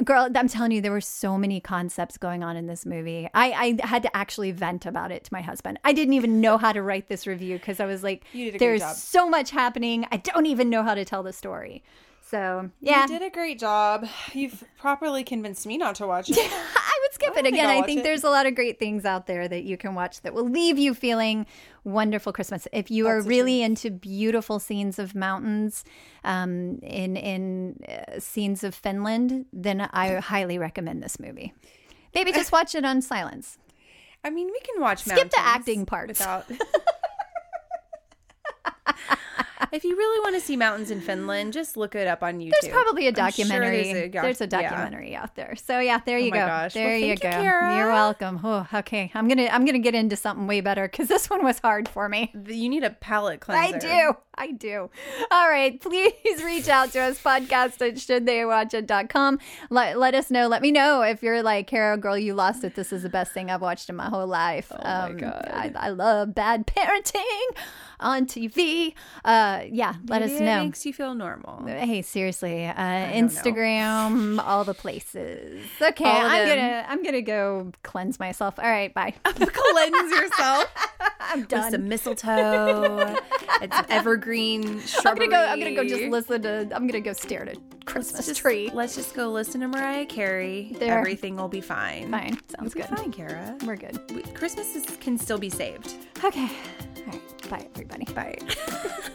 girl, 0.04 0.28
I'm 0.34 0.48
telling 0.48 0.72
you, 0.72 0.80
there 0.80 0.90
were 0.92 1.00
so 1.00 1.36
many 1.38 1.60
concepts 1.60 2.16
going 2.18 2.42
on 2.42 2.56
in 2.56 2.66
this 2.66 2.84
movie. 2.84 3.28
I, 3.34 3.76
I 3.82 3.86
had 3.86 4.02
to 4.02 4.16
actually 4.16 4.50
vent 4.50 4.86
about 4.86 5.12
it 5.12 5.24
to 5.24 5.32
my 5.32 5.40
husband. 5.42 5.78
I 5.84 5.92
didn't 5.92 6.14
even 6.14 6.40
know 6.40 6.58
how 6.58 6.72
to 6.72 6.82
write 6.82 7.08
this 7.08 7.26
review 7.26 7.58
because 7.58 7.80
I 7.80 7.86
was 7.86 8.02
like, 8.02 8.24
You 8.32 8.46
did 8.46 8.54
a 8.56 8.58
great 8.58 8.78
there's 8.80 8.96
so 8.96 9.28
much 9.28 9.50
happening. 9.50 10.06
I 10.10 10.16
don't 10.18 10.46
even 10.46 10.70
know 10.70 10.82
how 10.82 10.94
to 10.94 11.04
tell 11.04 11.22
the 11.22 11.32
story. 11.32 11.82
So, 12.26 12.70
yeah. 12.80 13.02
You 13.02 13.18
did 13.18 13.22
a 13.22 13.30
great 13.30 13.58
job. 13.60 14.06
You've 14.32 14.64
properly 14.78 15.22
convinced 15.24 15.66
me 15.66 15.76
not 15.76 15.94
to 15.96 16.06
watch 16.06 16.30
it. 16.30 16.38
Skip 17.14 17.36
it 17.36 17.46
again. 17.46 17.68
I 17.68 17.82
think 17.82 18.00
it. 18.00 18.02
there's 18.02 18.24
a 18.24 18.30
lot 18.30 18.46
of 18.46 18.54
great 18.54 18.78
things 18.78 19.04
out 19.04 19.26
there 19.26 19.46
that 19.46 19.62
you 19.64 19.76
can 19.76 19.94
watch 19.94 20.20
that 20.22 20.34
will 20.34 20.48
leave 20.48 20.78
you 20.78 20.94
feeling 20.94 21.46
wonderful 21.84 22.32
Christmas. 22.32 22.66
If 22.72 22.90
you 22.90 23.06
are 23.06 23.16
That's 23.16 23.24
the 23.24 23.28
really 23.28 23.62
into 23.62 23.90
beautiful 23.90 24.58
scenes 24.58 24.98
of 24.98 25.14
mountains, 25.14 25.84
um, 26.24 26.78
in 26.82 27.16
in 27.16 27.78
uh, 27.88 28.18
scenes 28.18 28.64
of 28.64 28.74
Finland, 28.74 29.46
then 29.52 29.80
I 29.80 30.16
highly 30.16 30.58
recommend 30.58 31.02
this 31.02 31.20
movie. 31.20 31.54
Maybe 32.14 32.32
just 32.32 32.52
watch 32.58 32.74
it 32.74 32.84
on 32.84 33.00
silence. 33.02 33.58
I 34.24 34.30
mean, 34.30 34.46
we 34.46 34.60
can 34.60 34.80
watch 34.80 35.02
Skip 35.02 35.30
the 35.30 35.40
acting 35.40 35.84
parts. 35.84 36.18
Without... 36.20 36.46
if 39.74 39.84
you 39.84 39.96
really 39.96 40.20
want 40.20 40.34
to 40.36 40.40
see 40.40 40.56
mountains 40.56 40.90
in 40.90 41.00
Finland, 41.00 41.52
just 41.52 41.76
look 41.76 41.94
it 41.94 42.06
up 42.06 42.22
on 42.22 42.38
YouTube. 42.38 42.52
There's 42.60 42.72
probably 42.72 43.06
a 43.06 43.08
I'm 43.08 43.14
sure 43.14 43.24
documentary. 43.26 43.92
there's 43.92 44.06
a, 44.06 44.08
there's 44.08 44.40
a 44.40 44.46
doc- 44.46 44.62
yeah. 44.62 44.70
documentary 44.70 45.16
out 45.16 45.34
there. 45.34 45.56
So 45.56 45.80
yeah, 45.80 46.00
there 46.06 46.16
oh 46.18 46.20
you 46.20 46.30
my 46.30 46.36
go. 46.38 46.46
gosh. 46.46 46.74
There 46.74 46.88
Well, 46.88 46.98
you 46.98 47.16
go. 47.16 47.28
you, 47.28 47.34
Kara. 47.34 47.76
You're 47.76 47.88
welcome. 47.92 48.40
Oh, 48.42 48.66
okay. 48.72 49.10
I'm 49.14 49.28
gonna 49.28 49.48
I'm 49.50 49.64
gonna 49.64 49.78
get 49.80 49.94
into 49.94 50.16
something 50.16 50.46
way 50.46 50.60
better 50.60 50.86
because 50.88 51.08
this 51.08 51.28
one 51.28 51.42
was 51.44 51.58
hard 51.58 51.88
for 51.88 52.08
me. 52.08 52.32
You 52.46 52.68
need 52.68 52.84
a 52.84 52.90
palate 52.90 53.40
cleanser. 53.40 53.76
I 53.76 53.78
do. 53.78 54.16
I 54.36 54.52
do. 54.52 54.90
All 55.30 55.48
right. 55.48 55.80
Please 55.80 56.42
reach 56.44 56.68
out 56.68 56.92
to 56.92 57.00
us, 57.00 57.20
podcast 57.22 57.80
at 57.86 57.94
shouldtheywatchit.com. 57.94 59.38
Let, 59.70 59.98
let 59.98 60.14
us 60.14 60.30
know. 60.30 60.48
Let 60.48 60.62
me 60.62 60.70
know 60.72 61.02
if 61.02 61.22
you're 61.22 61.42
like, 61.42 61.66
Carol, 61.66 61.96
girl, 61.96 62.18
you 62.18 62.34
lost 62.34 62.64
it. 62.64 62.74
This 62.74 62.92
is 62.92 63.02
the 63.02 63.08
best 63.08 63.32
thing 63.32 63.50
I've 63.50 63.60
watched 63.62 63.88
in 63.88 63.96
my 63.96 64.08
whole 64.08 64.26
life. 64.26 64.70
Oh 64.72 64.78
my 64.82 65.12
God. 65.12 65.50
I, 65.52 65.72
I 65.76 65.88
love 65.90 66.34
bad 66.34 66.66
parenting 66.66 67.56
on 68.00 68.26
TV. 68.26 68.94
Uh, 69.24 69.62
yeah. 69.70 69.94
Let 70.08 70.20
Maybe 70.22 70.34
us 70.34 70.40
it 70.40 70.44
know. 70.44 70.64
makes 70.64 70.84
you 70.84 70.92
feel 70.92 71.14
normal. 71.14 71.64
Hey, 71.66 72.02
seriously, 72.02 72.66
uh, 72.66 72.74
don't 72.74 73.10
know. 73.12 73.28
Instagram, 73.28 74.42
all 74.44 74.64
the 74.64 74.74
places. 74.84 75.64
Okay, 75.80 76.04
I'm 76.04 76.48
them. 76.48 76.58
gonna 76.58 76.84
I'm 76.88 77.02
gonna 77.02 77.22
go 77.22 77.70
cleanse 77.82 78.18
myself. 78.18 78.58
All 78.58 78.64
right, 78.64 78.92
bye. 78.92 79.14
Cleanse 79.24 80.10
yourself 80.12 80.70
I'm 81.34 81.46
with 81.50 81.70
some 81.70 81.88
mistletoe 81.88 83.16
and 83.60 83.72
some 83.72 83.86
evergreen 83.88 84.64
I'm 84.64 84.80
shrubbery. 84.80 85.28
gonna 85.28 85.46
go. 85.46 85.52
I'm 85.52 85.58
gonna 85.58 85.74
go 85.74 85.84
just 85.84 86.04
listen 86.04 86.42
to. 86.42 86.68
I'm 86.74 86.86
gonna 86.86 87.00
go 87.00 87.12
stare 87.12 87.42
at 87.42 87.56
a 87.56 87.60
Christmas 87.84 88.14
Let's 88.14 88.26
just, 88.28 88.40
tree. 88.40 88.70
Let's 88.72 88.94
just 88.94 89.14
go 89.14 89.30
listen 89.30 89.60
to 89.60 89.68
Mariah 89.68 90.06
Carey. 90.06 90.74
There. 90.78 90.96
Everything 90.98 91.36
will 91.36 91.48
be 91.48 91.60
fine. 91.60 92.10
Fine, 92.10 92.38
sounds 92.56 92.74
You'll 92.74 92.86
good. 92.86 92.96
fine, 92.98 93.12
Kara. 93.12 93.56
We're 93.66 93.76
good. 93.76 93.98
We, 94.14 94.22
Christmas 94.22 94.74
is, 94.76 94.84
can 95.00 95.18
still 95.18 95.38
be 95.38 95.50
saved. 95.50 95.94
Okay. 96.22 96.48
All 96.98 97.02
right. 97.06 97.50
Bye, 97.50 97.66
everybody. 97.74 98.04
Bye. 98.14 98.38